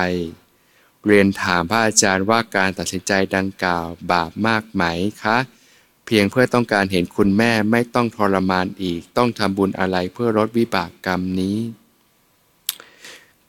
[1.06, 4.84] เรียนถามพระอาจารย์ว่าการตัดสินใจดังกล่าวบาปมากไหม
[5.24, 5.38] คะ
[6.06, 11.58] เพียงเพื่อต้องการเห็นคุณแม่ไม่ต้องทรมานอีก ต้องทำบุญอะไรเพื่อลดวิบากกรรมนี้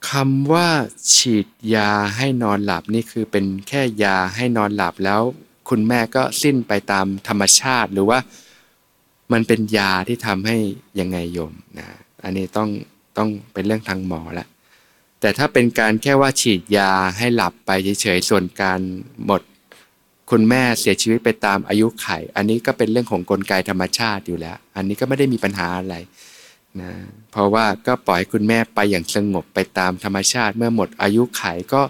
[0.09, 0.68] คำว่า
[1.14, 5.22] ฉีดยาให้นอนหลับนี่คือเป็นแค่ยาให้นอนหลับแล้ว
[5.68, 8.18] คุณแม่ก็สิ้นไปตามธรรมชาติหรือว่า
[9.33, 10.57] มันเป็นยาที่ทำให้
[11.01, 11.87] ยังไงโยมนะ
[12.25, 12.68] อันนี้ต้อง
[13.16, 14.47] ต้องเป็นเรื่องทางหมอละ
[15.20, 17.70] แต่ถ้าเป็นการแค่ว่าฉีดยาให้หลับไป
[18.01, 18.81] เฉยๆส่วนการ
[19.27, 19.43] หมด
[20.31, 25.97] คุณแม่เสียชีวิตไปตามอายุไข อันนี้ก็เป็นเรื่องของกลไกธรรมชาติอยู่แล้ว อันนี้ก็ไม่ได้มีปัญหาอะไร
[26.81, 26.91] นะ
[27.33, 31.83] เพราะว่าก็ปล่อยคุณแม่ไปอย่างสงบไปตามธรรมชาติ เมื่อหมดอายุไขก็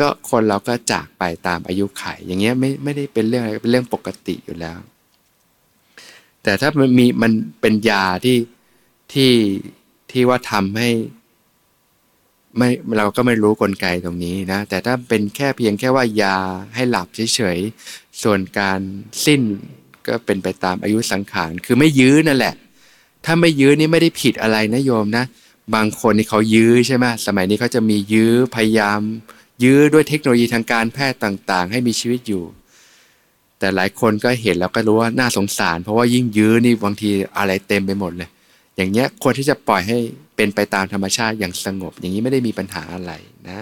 [0.00, 4.78] ก็คนเราก็จากไปตามอายุไข อย่างเงี้ยไม่ไม่ได้เป็นเรื่องอะไรเป็นเรื่องปกติอยู่แล้ว
[6.46, 8.38] แต่ถ้ามันมีมันเป็นยาที่
[9.12, 9.32] ที่
[10.10, 10.90] ที่ว่าทำให้
[12.56, 12.68] ไม่
[12.98, 16.36] เราก็ไม่รู้กลไกตรงนี้นะ แต่ถ้าเป็นแค่เพียงแค่ว่ายา
[16.74, 18.80] ให้หลับเฉยๆส่วนการ
[19.24, 19.40] สิ้น
[20.06, 22.54] ก็เป็นไปตามอายุสังขารคือไม่ยื้อนั่นแหละ
[23.24, 25.24] ถ้าไม่ยื้อนี่ไม่ได้ผิดอะไรนะโยมนะ
[25.74, 29.00] บางคนนี่เขายื้อใช่ไหมสมัยนี้เขาจะมียื้อพยายาม
[29.64, 32.44] ยื้อด้วยเทคโนโลยีทางการแพทย์ต่าง ๆ ให้มีชีวิตอยู่
[33.58, 38.28] แต่หลายคนก็เห็นแล้วก็รู้ว่าน่าสงสาร เพราะว่ายิ่งยื้อนี่บางทีอะไรเต็มไปหมดเลย
[38.76, 39.98] อย่างเงี้ยควรที่จะปล่อยให้
[40.36, 43.12] เป็นไปตามธรรมชาติอย่างสงบ อย่างนี้ไม่ได้มีปัญหาอะไร
[43.48, 43.60] นะ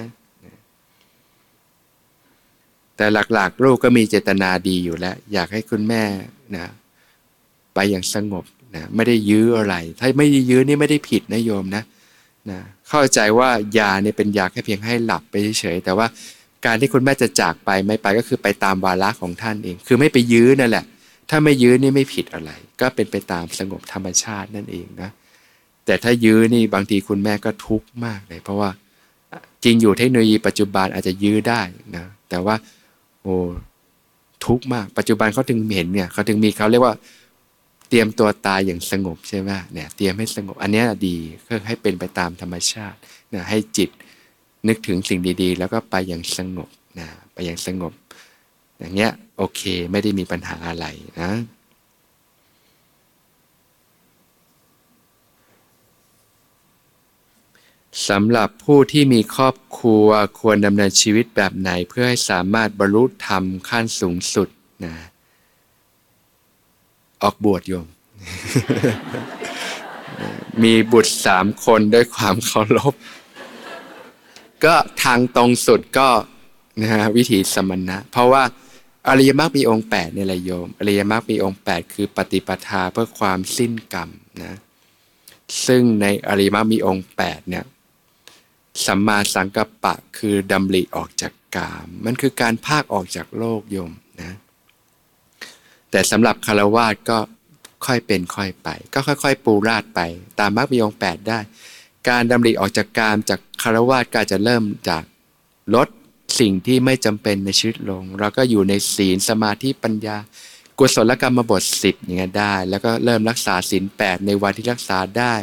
[2.97, 6.03] แต่หลักๆลูกก็มีเจตนาดีอยู่แล้ว อยากให้คุณแม่
[6.57, 6.66] นะ
[7.74, 11.82] ไปอย่างสงบนะไม่ได้ยื้ออะไร ถ้าไม่ได้ยื้อนี่ไม่ได้ผิดนะโยมนะ
[12.51, 16.07] นะเข้าใจว่ายาเนี่ยเป็นยาแค่เพียงให้หลับไปเฉยๆแต่ว่า
[16.65, 20.85] การที่คุณแม่จะจากไปไม่ไปก็คือไปตามวาระของท่านเอง คือไม่ไปยื้อนั่นแหละ
[21.31, 22.51] ถ้าไม่ยื้อนี่ไม่ผิดอะไร
[22.81, 25.11] ก็เป็นไปตามสงบธรรมชาตินั่นเองนะ
[25.87, 28.71] แต่ถ้ายื้อนี่บางทีคุณแม่ก็ทุกข์มากเลย เพราะว่า
[29.65, 31.61] จริงอยู่เทคโนโลยีปัจจุบันอาจจะยื้อได้
[31.97, 32.55] นะ แต่ว่า
[33.23, 33.37] โอ้
[34.47, 36.95] ทุกข์มาก ปัจจุบันเขาถึงเห็นเนี่ยเขาถึงมีเขาเรียกว่า
[37.89, 42.99] เตรียมตัวตายอย่างสงบใช่ไหมเนี่ยเตรียมให้สงบอันนี้ดีเพื่อให้เป็นไปตามธรรมชาติ
[43.35, 43.91] นะให้จิต
[44.69, 47.93] นึกถึงสิ่งดีๆ แล้วก็ไปอย่างสงบนะไปอย่างสงบ
[48.79, 49.61] อย่างเงี้ยโอเค
[49.91, 50.87] ไม่ได้มีปัญหาอะไร
[51.21, 51.31] นะ
[58.09, 60.07] สำหรับผู้ที่มีครอบครัว
[60.41, 64.49] ควรดำเนินชีวิตแบบไหนเพื่อให้สามารถบรรลุธรรมขั้นสูงสุด
[64.85, 64.95] นะ
[67.23, 67.87] ออกบวชโยม
[70.62, 72.95] มีบุตรสามคนด้วยความเคารพ
[74.65, 76.09] ก็ทางตรงสุดก็
[76.81, 78.43] นะฮะวิถีสมณะ เพราะว่า
[79.09, 84.09] อริยมรรคมีองค์8เนี่ยแหละโยมอริยมรรคมีองค์ 8 คือปฏิปทาเพื่อความสิ้นกรรม
[84.43, 84.59] นะ
[85.67, 87.65] ซึ่งในอริยมรรคมีองค์8เนี่ย
[88.87, 94.37] สัมมาสังกัปปะคือดำริออกจากกามมันคือการภาคออกจากโลกโยมนะ
[95.91, 97.19] แต่สำหรับคารวาสก็
[97.87, 100.01] ค่อยเป็นค่อยไป ก็ค่อย ๆ ปูราดไป
[100.39, 101.39] ตามมรรคมีองค์8ได้
[102.09, 105.03] การดำริออกจากกามจากคารวาสก็จะเริ่มจาก
[105.75, 105.89] ลด
[106.41, 110.17] สิ่งที่ไม่จำเป็นในชีวิตลง เราก็อยู่ในศีลสมาธิปัญญา
[110.79, 115.35] กุศลกรรมบทสิบอย่างเงี้ยได้ แล้วก็เริ่มรักษาศีลแปดในวันที่รักษาได้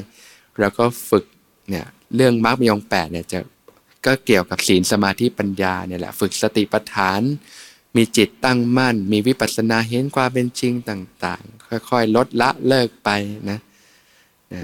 [0.60, 1.26] แล้วก็ฝึก
[1.70, 1.86] เนี่ย
[2.16, 3.40] เรื่องมรรคมีองแปดเนี่ยจะ
[4.06, 7.22] ก็เกี่ยวกับศีลสมาธิปัญญาเนี่ยแหละฝึกสติปัฏฐาน
[7.96, 13.10] มีจิตตั้งมั่น มีวิปัสสนาเห็นความเป็นจริงต่างๆ ค่อยๆ ลดละเลิกไป
[13.50, 13.60] นะ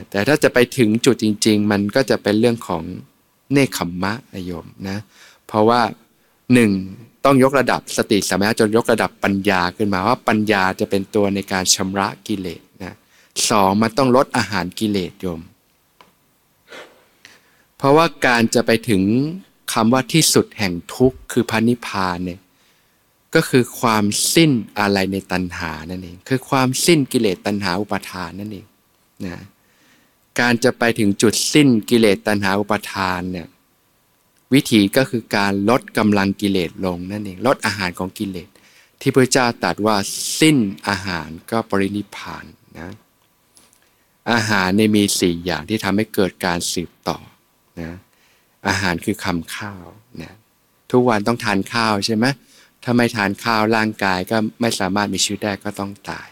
[0.09, 2.83] แต่ถ้าจะไปถึงจุดจริง ๆ มันก็จะเป็นเรื่องของ
[3.53, 4.97] เนคขมมะนโยมนะ
[5.47, 5.81] เพราะว่า
[6.53, 6.71] หนึ่ง
[7.25, 12.93] ต้องยกระดับสติสมัยจนยกระดับปัญญาขึ้นมาว่าปัญญาจะเป็นตัวในการชำระกิเลสนะ
[13.49, 15.41] สองมันต้องลดอาหารกิเลสโยม
[17.77, 19.03] เพราะว่าการจะไปถึง
[19.73, 22.39] คำว่าที่สุดแห่งทุกข์คือพันิพานเนี่ย
[23.35, 24.03] ก็คือความ
[24.35, 28.65] สิ้นอะไรในตัณหานั่นเองคือความสิ้นกิเลสตัณหาอุปาทานนั่นเอง
[29.25, 29.37] นะ
[30.39, 33.47] การจะไปถึงจุดสิ้นกิเลสตัณหาอุปาทานเนี่ย
[34.53, 38.49] วิธีก็คือการลดกำลังกิเลสลงนั่นเองลดอาหารของกิเลส
[39.01, 39.95] ที่พระเจ้าตรัสว่า
[40.39, 40.57] สิ้น
[40.87, 42.45] อาหารก็ปรินิพาน
[42.79, 42.91] นะ
[44.31, 47.17] อาหารในมีสี่อย่างที่ทำให้เกิดการสืบต่อ
[47.81, 47.91] นะ
[48.67, 49.85] อาหารคือคำข้าว
[50.21, 50.33] นะ
[50.91, 52.25] ทุกวันต้องทานข้าวใช่ไหม
[52.83, 56.27] ถ้าไม่ทานข้าวร่างกายก็ไม่สามารถมีชีวิตได้ก็ต้องตาย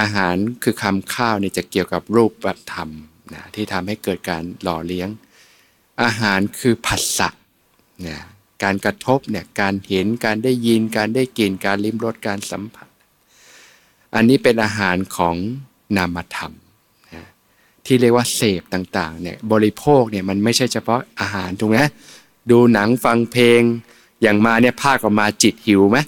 [0.00, 2.88] อาหารคือคำข้าวเนี่ยจะเกี่ยวกับรูปธรรม
[3.34, 5.08] นะที่ทำให้เกิดการหล่อเลี้ยง
[6.02, 7.28] อาหารคือผัสสะ
[8.02, 8.20] เนี่ย
[8.62, 12.88] การกระทบเนี่ยการเห็นการได้ยินการได้กลิ่นการลิ้มรสการสัมผัส
[14.14, 15.36] อันนี้เป็นอาหารของ
[15.96, 16.52] นามธรรม
[17.14, 17.26] นะ
[17.86, 21.78] ที่เรียกว่าเสพต่างๆเนี่ยบริโภคเนี่ยมันไม่ใช่เฉพาะอาหารถูกไหม
[22.50, 23.60] ดูหนังฟังเพลง
[24.22, 25.98] อย่างมาเนี่ยภาคออกมาจิตหิวไหม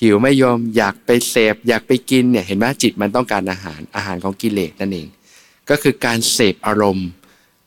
[0.00, 5.08] หิวไม่ยอมอยากไปเสพอยากไปกินเนี่ยเห็นไหมจิตมันต้องการอาหารอาหารของกิเลสนั่นเอง
[5.70, 7.08] ก็คือการเสพอารมณ์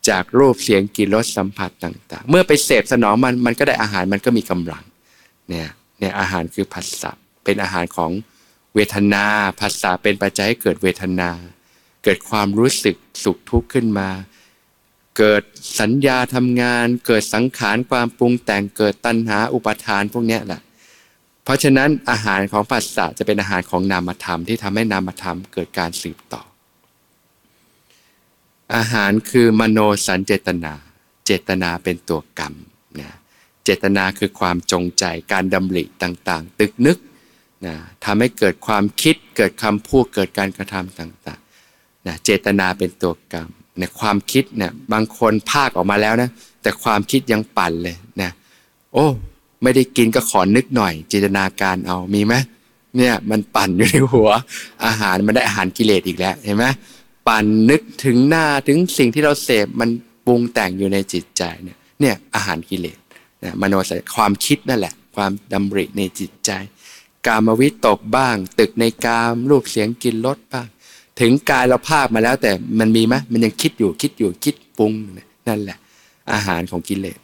[0.10, 4.84] จากรูปเสียงกลิ่นรสสัมผัสต่าง ๆ เมื่อไปเสพสนองมันมันก็ได้อาหารมันก็มีกำลัง
[5.50, 5.70] เนี่ย
[6.00, 7.12] เนี่ยอาหารคือผัสสะ
[7.44, 8.12] เป็นอาหารของ
[8.76, 9.26] เวทนา
[9.60, 11.30] ผัสสะเป็นปัจจัยให้เกิดเวทนา
[12.04, 14.10] เกิดความรู้สึกสุขทุกข์ขึ้นมา
[15.18, 15.44] เกิด
[15.80, 20.62] สัญญาทำงาน เกิดสังขารความปรุงแต่งเกิดตัณหาอุปาทานพวกนี้แหละ
[21.44, 26.42] เพราะฉะนั้นอาหารของผัสสะจะเป็นอาหารของนามธรรมที่ทำให้นามธรรมเกิดการสืบต่อ
[28.76, 30.74] อาหารคือมโนสัญเจตนา
[31.26, 32.54] เจตนาเป็นตัวกรรม
[33.00, 33.10] นะ
[33.64, 36.98] เจตนาคือความจงใจการดำริต่างๆ ตึกนึก
[37.66, 37.76] นะ
[38.06, 46.30] ทำให้เกิดความคิดเกิดคำพูดเกิดการกระทำต่างๆนะเจตนาเป็นตัวกรรมนี่ยความคิดเนี่ยบางคนภาคออกมาแล้วนะ
[46.62, 48.32] แต่ความคิดยังปั่นเลยนะ
[48.94, 49.08] โอ้
[49.64, 52.34] ไม่ได้กินก็ขอนึกหน่อย จินตนาการเอามีไหม
[52.98, 54.30] เนี่ยมันปั่นอยู่ในหัว
[54.86, 56.66] อาหารมันได้อาหารกิเลสอีกแล้วเห็นไหม
[57.28, 59.90] ปั่นนึกถึงหน้าถึงสิ่งที่เราเสพมัน
[60.26, 62.98] ปรุงแต่งอยู่ในจิตใจเนี่ยเนี่ยอาหารกิเลส
[63.44, 66.52] นะมโนสัญความคิดนั่นแหละ ความดำริในจิตใจ
[67.28, 70.68] กามวิตกบ้าง ตึกในกามรูปเสียงกินรสบ้าง
[71.20, 74.92] ถึงกายเราภาพมาแล้วแต่มันมีไหมมันยังคิดอยู่คิดอยู่คิดปรุง
[75.48, 75.78] นั่นแหละ
[76.34, 77.20] อาหารของกิเลส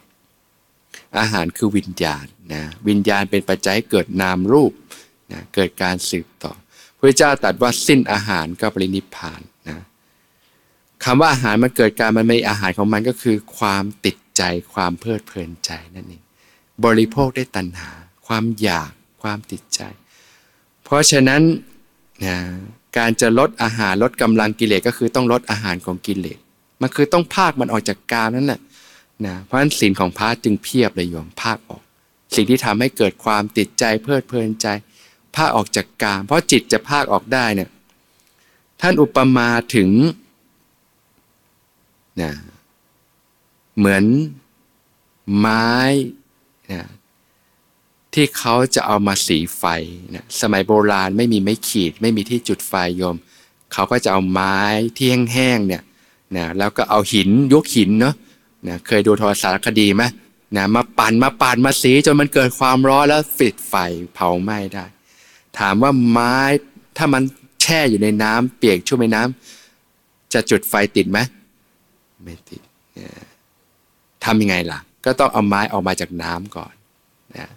[1.18, 4.72] อาหารคือวิญญาณนะวิญญาณเป็นปัจจัยเกิดนามรูป
[5.32, 6.52] นะเกิดการสืบต่อ
[6.98, 9.78] พระเจ้าตรัสว่าสิ้นอาหารก็ปรินิพานนะ
[11.04, 14.42] คำว่าอาหารมันเกิดการมันมีอาหารของมันก็คือ ความติดใจ
[14.74, 16.22] ความเพลิดเพลินใจนั่นเอง
[16.84, 17.92] บริโภคได้ตัณหา
[18.26, 18.90] ความอยาก
[19.22, 19.80] ความติดใจ
[20.84, 21.42] เพราะฉะนั้น
[22.24, 22.36] นะ
[22.98, 26.38] การจะลดอาหารลดกำลังกิเลสก็คือต้องลดอาหารของกิเลส
[26.80, 28.60] มันคือต้องภาคมันออกจากกามนั่นแหละ
[29.26, 31.82] นะเพราะฉะนั้นศีลของพระจึงเพียบเลยโยมภาคออก
[32.34, 34.66] สิ่งที่ทำให้เกิดความติดใจเพลิดเพลินใจ
[35.36, 37.70] ภาคออกจากกาม เพราะจิตจะภาคออกได้เนี่ย
[38.80, 39.90] ท่านอุปมาถึง
[42.22, 42.32] นะ
[43.78, 44.04] เหมือน
[45.38, 45.70] ไม้
[46.72, 46.82] นะ
[48.14, 49.64] ที่เขาจะเอามาสีไฟ
[50.14, 53.16] นะสมัยโบราณไม่มีไม้ขีด ไม่มีที่จุดไฟโยม
[53.72, 54.58] เขาก็จะเอาไม้
[54.96, 55.82] ที่แห้งๆเนี่ย
[56.36, 58.14] นะแล้วก็เอาหินยกหินเนาะ
[58.66, 60.02] นะเคยดูโทรสารคดีไหม
[60.56, 63.74] นะมาปั่นมาปั่นมาสีจนมันเกิดความร้อนแล้วฟิดไฟ
[64.14, 64.84] เผาไหม้ได้
[65.58, 66.36] ถามว่าไม้
[66.96, 67.22] ถ้ามัน
[67.62, 71.18] แช่อยู่ในน้ำเปียกชุ่มในน้ำจะจุดไฟติดไหม
[72.22, 72.62] ไม่ติด
[74.24, 76.74] ทำยังไงล่ะ ก็ต้องเอาไม้ออกมาจากน้ำก่อน
[77.36, 77.48] นะ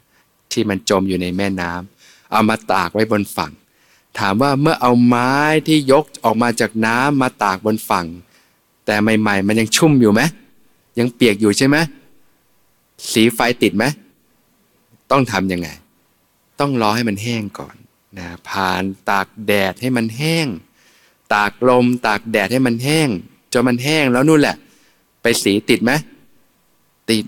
[0.51, 3.51] ที่มันจมอยู่ในแม่น้ำเอามาตากไว้บนฝั่ง
[4.20, 5.34] ถามว่าเมื่อเอาไม้
[5.68, 8.06] ที่ยกออกมาจากน้ำมาตากบนฝั่ง
[8.86, 10.22] แต่ใหม่ ๆ มันยังชุ่มอยู่ไหม
[11.00, 11.78] ยังเปียกอยู่ใช่ไหม
[13.12, 13.86] สีไฟติดไหม
[15.12, 15.68] ต้องทำยังไง
[16.60, 17.76] ต้องรอให้มันแห้งก่อน
[18.18, 20.48] นะผ่านตากแดดให้มันแห้ง
[21.34, 23.10] ตากลม ตากแดดให้มันแห้ง
[23.54, 24.56] จนมันแห้งแล้วนู่นแหละ
[25.22, 25.91] ไปสีติดไหม
[27.10, 27.26] ติด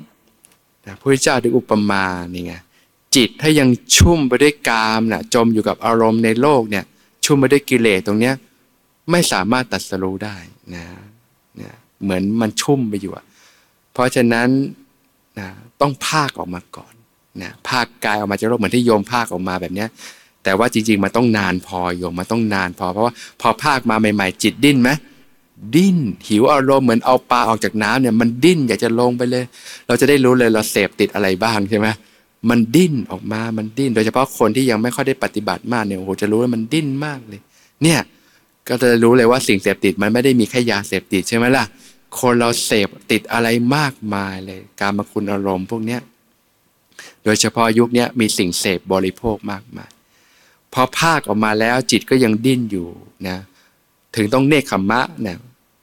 [0.85, 2.03] นะพระเจ้าถึงอุปมา
[2.33, 2.53] นี่ไง
[3.15, 6.85] จิตถ้ายังชุ่มไปด้วยกามนะ่ะจมอยู่กับอารมณ์ในโลกเนี่ย
[7.25, 8.35] ชุ่มไปด้วยกิเลสตรงเนี้ย
[9.11, 10.37] ไม่สามารถตัดสรู้ได้
[10.75, 10.85] นะ
[11.61, 13.13] นะเหมือนมันชุ่มไปอยู่
[13.95, 14.49] เพราะฉะนั้น
[15.39, 15.47] นะ
[15.81, 16.93] ต้องภาคออกมาก่อน
[17.41, 19.89] นะภาคกายออกมาจากโลกเหมือนที่โยมภาคออกมาแบบเนี้ย
[20.43, 24.89] แต่ว่าจริง ๆมันต้องนานพอโยมมันต้องนานพอ เพราะว่าพอภาคมาใหม่ ๆ จิตดิ้นไหม
[25.75, 29.43] ดิ้น หิวอารมณ์เหมือนเอาปลาออกจากน้ำเนี่ยมันดิ้นอยากจะลงไปเลย
[29.87, 31.87] เราจะได้รู้เลยเราเสพติดอะไรบ้างใช่ไหม
[32.49, 37.41] มันดิ้นออกมามันดิ้น โดยเฉพาะคนที่ยังไม่ค่อยได้ปฏิบัติมากเนี่ยโอ้โหจะรู้ว่ามันดิ้นมากเลย
[37.83, 37.99] เนี่ย
[38.67, 41.63] ก็จะรู้เลยว่าสิ่งเสพติดมันไม่ได้มีแค่ยาเสพติดใช่ไหมล่ะ
[42.19, 46.01] คนเราเสพติดอะไรมากมายเลย การมาคุณอารมณ์พวกเนี้ย
[47.23, 49.89] โดยเฉพาะยุคนี้มีสิ่งเสพบริโภคมากมาย
[50.73, 52.87] พอภาคออกมาแล้วจิตก็ยังดิ้นอยู่
[53.27, 53.37] นะ
[54.15, 55.37] ถึงต้องเนคขมมะนะ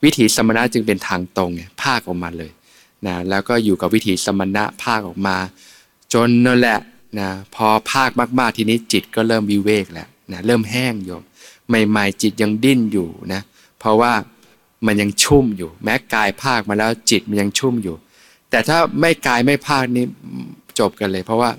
[0.04, 2.50] วิถีสมณะจึงเป็นทางตรงไงภาคออกมาเลย
[3.06, 5.36] นะแล้วก็อยู่กับวิถีสมณะภาคออกมา
[6.12, 6.78] จนนั่นแหละ
[7.20, 11.22] นะพอภาคมากๆทีนี้จิตก็เริ่มวิเวกแล้วนะเริ่มแห้งโยม
[11.68, 13.40] ใหม่ๆจิตยังดิ้นอยู่นะ
[13.78, 14.12] เพราะว่า
[14.86, 17.96] มันยังชุ่มอยู่ แม้กายภาคมาแล้วจิตมันยังชุ่มอยู่
[18.50, 20.04] แต่ถ้าไม่กายไม่ภาคนี้
[20.78, 21.50] จบกันเลย เพราะว่า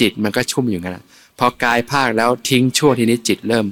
[0.00, 0.98] จิตมันก็ชุ่มอยู่งั้น
[1.38, 3.66] พอกายภาคแล้วทิ้งช่วงทีนี้จิตเริ่ม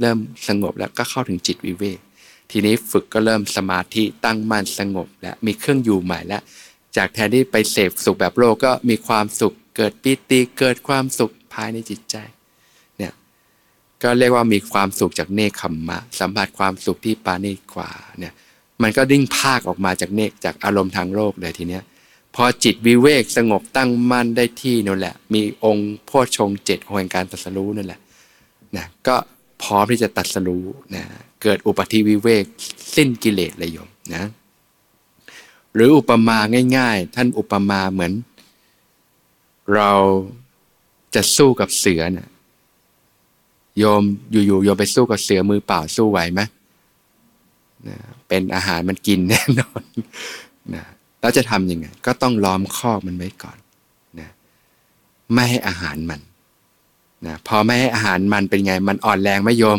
[0.00, 1.98] เริ่มสงบแล้วก็เข้าถึงจิตวิเวก
[2.50, 6.42] ทีนี้ฝึกก็เริ่มสมาธิตั้งมั่นสงบ แล้วมีเครื่องอยู่ใหม่แล้ว
[6.96, 12.16] จากแทนที่ไปเสพสุขแบบโลกก็มีความสุขเกิดปิติเกิดความสุขภายในจิตใจ
[14.02, 18.34] ก็เรียกว่ามีความสุขจากเนคขมมะ สัมผัสความสุขที่ปาณีกว่าเนี่ย
[18.82, 21.82] มันก็ดิ้งภาคออกมาจากเนกจากอารมณ์ทางโลกเลยทีเนี้ย
[22.34, 28.00] พอจิตวิเวกสงบตั้งมั่นได้ที่นั่นแหละ มีองค์พ่อชงเจ็ดแห่งการตัดสรู้นั่นแหละ
[28.76, 29.16] นะก็
[29.62, 31.02] พร้อมที่จะตัดสรู้นะ
[31.42, 32.44] เกิดอุปธิวิเวก
[32.96, 34.24] สิ้นกิเลสเลยโยมนะ
[35.74, 36.38] หรืออุปมา
[36.76, 38.12] ง่าย ๆ ท่านอุปมาเหมือน
[39.74, 39.90] เรา
[41.14, 42.28] จะสู้กับเสือนะ่ะ
[43.78, 44.02] โยม
[44.32, 46.40] อยู่ๆโยมไปสู้กับเสือมือเปล่าสู้ไหวไหม
[47.88, 47.96] นะ
[48.28, 49.82] เป็นอาหารมันกินแน่นอน
[50.74, 50.84] นะ
[51.20, 53.58] แล้วจะทำยังไง ก็ต้องล้อมคอกมันไว้ก่อน
[54.20, 54.30] นะ
[55.34, 56.20] ไม่ให้อาหารมัน
[57.26, 59.78] นะพอไม่ให้อาหารมันเป็นไง มันอ่อนแรงไหมโยม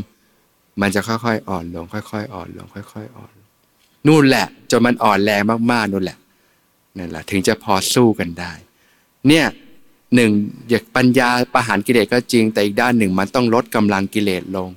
[0.82, 3.34] มันจะค่อยๆอ่อนลงค่อยๆอ่อนลงค่อย ๆ อ่อน
[4.08, 5.42] นู่นแหละจนมันอ่อนแรง
[5.72, 6.18] มากๆนู่นแหละ
[6.98, 8.52] นั่นแหละถึงจะพอสู้กันได้
[9.28, 9.46] เนี่ย
[10.16, 10.32] หนึ่ง
[10.70, 14.70] อยากปัญญาประหารกิเลสก็จริง แต่อีกด้านหนึ่งมันต้องลดกำลังกิเลสลง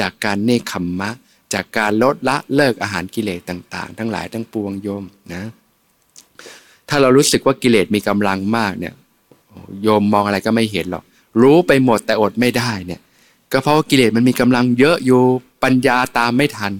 [0.00, 1.10] จากการเนคขมมะ
[1.54, 5.42] จากการลดละเลิกอาหารกิเลสต่างๆ ทั้งหลายทั้งปวงโยมนะ
[6.88, 8.94] ถ้าเรารู้สึกว่ากิเลสมีกำลังมากเนี่ย
[9.82, 11.04] โยมมองอะไรก็ไม่เห็นหรอก
[11.42, 13.00] รู้ไปหมดแต่อดไม่ได้เนี่ย
[13.52, 15.20] ก็เพราะว่ากิเลสมันมีกำลังเยอะอยู่
[15.64, 16.72] ปัญญาตามไม่ทัน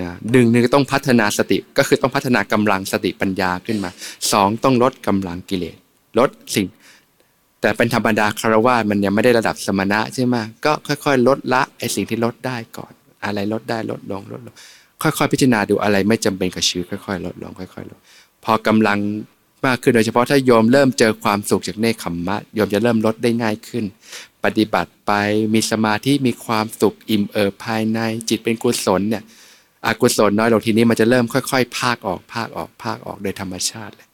[0.00, 3.90] นะหนึ่งหนึ่งต้องพัฒนาสติก็คือต้องพัฒนากำลังสติปัญญาขึ้นมา
[4.32, 5.76] สองต้องลดกำลังกิเลส
[6.18, 6.66] ลดสิ่ง
[7.60, 12.92] แต่เป็นธรรมดาคารวะมันยังไม่ได้ระดับสมณะใช่ไหมก็ค่อย ๆ ลดละไอสิ่งที่ลดได้ก่อน
[13.24, 14.54] อะไรลดได้ลดลงลดลง
[15.02, 17.98] ค่อยๆ พิจารณาดูอะไรไม่จำเป็นกับชีวิตค่อยๆ ลดลงค่อยๆลด
[18.44, 18.98] พอกำลัง
[19.66, 23.84] มากขึ้นโดยเฉพาะถ้าโยมเริ่มเจอความสุขจากเนคขมมะโยมจะเริ่มลดได้ง่ายขึ้น
[24.44, 25.12] ปฏิบัติไป
[25.54, 27.98] มีสมาธิมีความสุขอิ่มเอิบภายใน
[28.28, 29.22] จิตเป็นกุศลเนี่ย
[29.86, 34.08] อกุศลน้อยลงทีนี้มันจะเริ่มค่อย ๆ ภาคออกภาคออกภาคออกโดยธรรมชาติเลย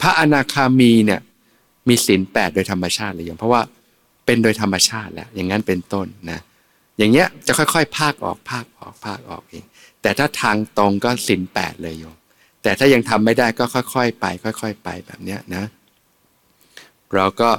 [0.00, 1.20] พระอนาคามีเนี่ย
[1.88, 3.62] มีศีลแปดโดยธรรมชาติเลยโยมเพราะว่า
[4.26, 6.40] เป็นโดยธรรมชาติแล้วอย่างนั้นเป็นต้นนะ
[6.98, 9.64] อย่างเงี้ยจะค่อยๆ ภาคออกภาคออกภาคออกเอง
[10.02, 12.16] แต่ถ้าทางตรงก็ศีลแปดเลยโยม
[12.62, 15.64] แต่ถ้ายังทำไม่ได้ก็ค่อยๆ ไป ค่อย ๆ ไปแบบเนี้ยนะ
[17.14, 17.50] เราก็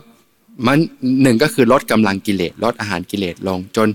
[0.68, 0.78] มัน
[1.24, 3.88] หนึ่งก็คือลดกำลังกิเลสลดอาหารกิเลสลง จน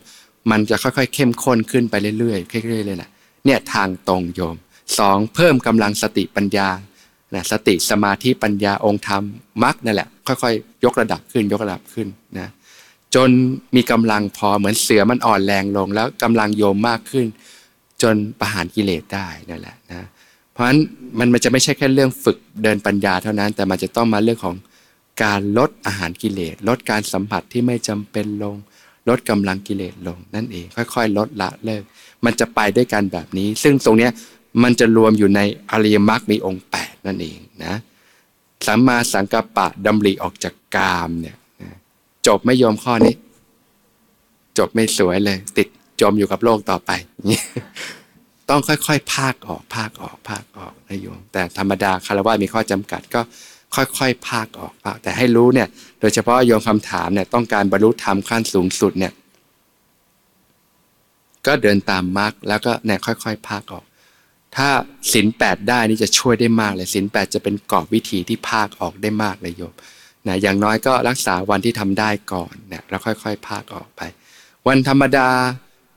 [0.50, 3.10] มันจะค่อยๆ เข้มข้นขึ้นไปเรื่อยๆเรื่อยๆเลยแหละ
[3.44, 4.56] เนี่ยทางตรงโยม
[4.98, 6.68] สองเพิ่มกำลังสติปัญญา
[7.34, 9.22] นะสติสมาธิปัญญาองค์ธรรม
[9.64, 12.08] มรรคนั่นแหละค่อยๆ ยกระดับขึ้นยกระดับขึ้น
[12.38, 12.48] นะ
[13.14, 13.30] จน
[13.76, 17.26] มีกำลังพอเหมือนเสือมันอ่อนแรงลง แล้วกำลังโยมมากขึ้น
[18.02, 20.06] จนประหารกิเลสได้นั่นแหละนะ
[20.52, 20.78] เพราะฉะนั้น
[21.18, 24.56] มันมันจะไม่ใช่แค่เรื่องฝึกเดินปัญญาเท่านั้น แต่มันจะต้องมาเรื่องของ
[25.22, 28.56] การลดอาหารกิเลส ลดการสัมผัสที่ไม่จำเป็นลง
[29.08, 31.82] ลดกำลังกิเลสลงนั่นเอง ค่อย ๆ ลดละเลิก
[32.24, 34.10] มันจะไปด้วยกันแบบนี้ ซึ่งตรงเนี้ย
[34.62, 35.40] มันจะรวมอยู่ใน
[35.70, 37.74] อริยมรรคมีองค์ 8 นั่นเองนะ
[38.66, 41.36] สัมมาสังกัปปะดำริออกจากกามเนี่ย
[42.26, 43.14] จบไม่ยอมข้อนี้
[44.58, 45.68] จบไม่สวยเลย ติด
[46.00, 46.90] จมอยู่กับโลกต่อไป
[48.48, 53.20] ต้องค่อยๆ ภาคออก ภาคออกภาคออกนะโยม แต่ธรรมดาคารวะมีข้อจำกัดก็
[53.74, 55.68] ค่อยๆ ภาคออกภาคแต่ให้รู้เนี่ย
[56.00, 59.12] โดยเฉพาะโยมคำถามเนี่ยต้องการบรรลุธรรมขั้นสูงสุดเนี่ย
[61.46, 63.84] ก็เดินตามมรรคแล้วก็เนี่ยค่อยๆ ภาคออก
[64.56, 64.68] ถ้า
[65.12, 69.74] สินแปดได้นี่จะช่วยได้มากเลยสินแปดจะเป็นกรอบวิธีที่ภาคออกได้มากเลยโยม
[70.26, 74.00] นะอย่างน้อยก็รักษาวันที่ทำได้ก่อนเนี่ยแล้วค่อยๆ ภาคออกไป
[74.68, 75.28] วันธรรมดา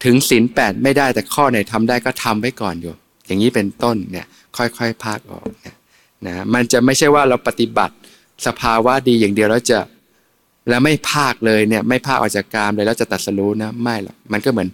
[0.05, 2.93] ถึงศีลแปดไม่ได้แต่ข้อไหนทำได้ก็ทำไว้ก่อนอยู่
[3.27, 4.25] อย่างนี้เป็นต้นเนี่ย
[4.57, 5.75] ค่อยๆ ภาคออกเนี่ย
[6.25, 7.95] นะมันจะไม่ใช่ว่าเราปฏิบัติ
[8.47, 9.79] สภาวะดีอย่างเดียวแล้วจะ
[10.69, 14.69] แล้วไม่ภาคเลยเนี่ยไม่ภาคออกจากกามเลยแล้วจะตัดสรู้นะไม่หรอกมันก็เหมือน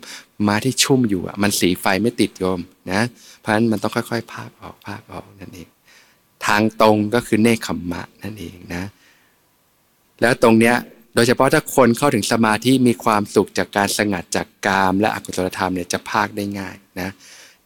[0.47, 2.59] มาที่ชุ่มอยู่อะมันสีไฟไม่ติดโยม
[2.91, 3.01] นะ
[3.39, 5.67] เพราะฉะนั้นมันต้องค่อยๆภาคออกภาคออกนั่นเอง
[6.45, 8.83] ทางตรงก็คือเนคขมมะนั่นเองนะ
[10.21, 10.75] แล้วตรงเนี้ย
[11.15, 17.09] โดยเฉพาะถ้าคนเข้าถึงสมาธิมีความสุขจากการสงัดจากกาม และอกุศลธรรมเนี่ยจะภาคได้ง่ายนะ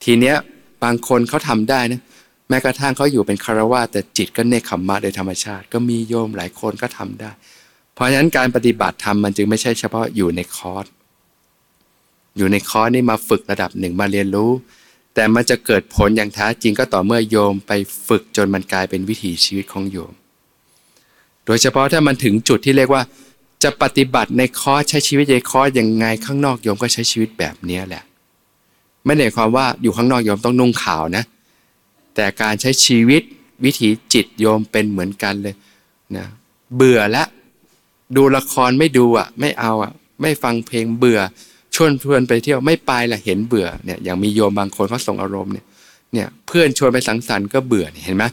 [0.04, 0.36] ทีเนี้ย
[0.84, 2.02] บางคนเขาทำได้นะ
[2.50, 7.32] แม้กระทั่งเขาอยู่เป็นคารวะแต่จิตก็เนคขมมะโดยธรรมชาติ ก็มีโยมหลายคนก็ทำได้
[7.98, 10.86] เพราะฉะนั้นการปฏิบัติธรรมมันจึงไม่ใช่เฉพาะอยู่ในคอร์ส
[12.38, 14.52] อยู่ในคอร์สนี่มาฝึกระดับหนึ่งมาเรียนรู้
[15.14, 17.72] แต่มันจะเกิดผลอย่างแท้จริงก็ต่อเมื่อโยมไป
[18.08, 20.14] ฝึกจนมันกลายเป็นวิถีชีวิตของโยม
[21.46, 23.04] โดยเฉพาะถ้ามันถึงจุดที่เรียกว่า
[23.64, 28.04] จะปฏิบัติในคอร์สใช้ชีวิตในคอร์สยังไงข้างนอกโยมก็ใช้ชีวิตแบบนี้แหละ
[29.06, 31.24] ไม่ได้ความว่าอยู่ข้างนอกโยมต้องนุ่งขาวนะ
[32.16, 33.22] แต่การใช้ชีวิต
[33.64, 35.56] วิถีจิตโยมเป็นเหมือนกันเลย
[36.18, 36.26] นะ
[36.76, 37.24] เบื่อละ
[38.16, 39.92] ดูละครไม่ดูอะ ไม่เอาอะ
[40.22, 41.20] ไม่ฟังเพลงเบื่อ
[41.76, 45.66] ชวนเพื่อนไปเที่ยวไม่ไปละเห็นเบื่อเนี่ยอย่างมีโยมบางคนเขาส่งอารมณ์เนี่ย
[46.14, 48.24] เนี่ยเพื่อนชวนไปสังสรรค์ก็เบื่อเห็นไหม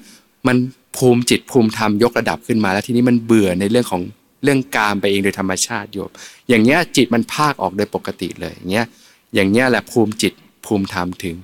[0.46, 0.56] มัน
[0.96, 4.02] ภูมิจิตภูมิธรรมยกระดับขึ้นมา แล้วทีนี้มันเบื่อในเรื่องของ
[4.44, 6.10] เรื่องกามไปเองโดยธรรมชาติโยม
[6.48, 8.86] อย่างเงี้ยจิตมันภาคออกโดยปกติเลยอย่างเงี้ย
[9.34, 10.32] อย่างเงี้ยแหละภูมิจิต
[10.66, 11.36] ภูมิธรรมถึง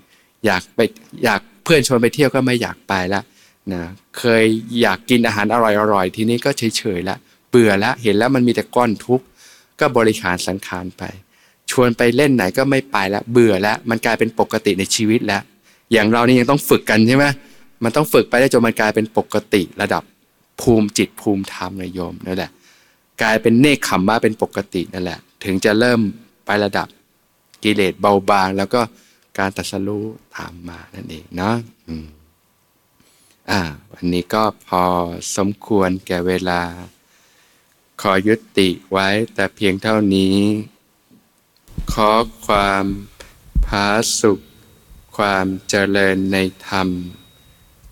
[0.46, 0.80] อยากไป
[1.24, 3.22] อยากเพื่อนชวนไปเที่ยวก็ไม่อยากไปละ
[3.72, 3.82] นะ
[4.18, 4.44] เคย
[4.80, 5.56] อยากกินอาหารอ
[5.92, 7.16] ร่อยๆ ทีนี้ก็เฉยๆละ
[7.50, 9.24] เบื่อแล้วเห็นแล้วมันมีแต่ก้อนทุกข์
[9.80, 11.02] ก็บริหารสังขารไป
[11.70, 15.42] ชวนไปเล่นไหนก็ไม่ไปแล้วเบื่อแล้วมันกลายเป็นปกติในชีวิตแล้ว
[15.92, 17.26] อย่างเรานี่ยังต้องฝึกกันใช่ไหม
[17.84, 20.02] มันต้องฝึกไปได้จนมันกลายเป็นปกติระดับ
[20.60, 22.50] ภูมิจิตภูมิธรรมนายโยมนั่นแหละ
[23.22, 26.00] กลายเป็นเนคขมมะเป็นปกตินั่นแหละ ถึงจะเริ่ม
[26.44, 26.88] ไประดับ
[27.64, 28.80] กิเลสเบาบาง แล้วก็
[29.38, 30.02] การตัดสู้
[30.36, 31.56] ตามมานั่นเองเนาะ
[33.50, 33.60] อ่า
[33.92, 34.82] วันนี้ก็พอ
[35.36, 36.60] สมควรแก่เวลา
[38.00, 40.36] ขอยุติไว้แต่เพียงเท่านี้
[41.92, 42.10] ขอ
[42.46, 42.84] ความ
[43.66, 43.88] ผา
[44.20, 44.40] สุข
[45.16, 46.36] ความเจริญใน
[46.68, 46.88] ธรรม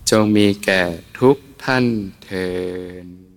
[0.09, 0.83] จงมีแก่
[1.19, 1.85] ทุกท่าน
[2.23, 3.28] เทอ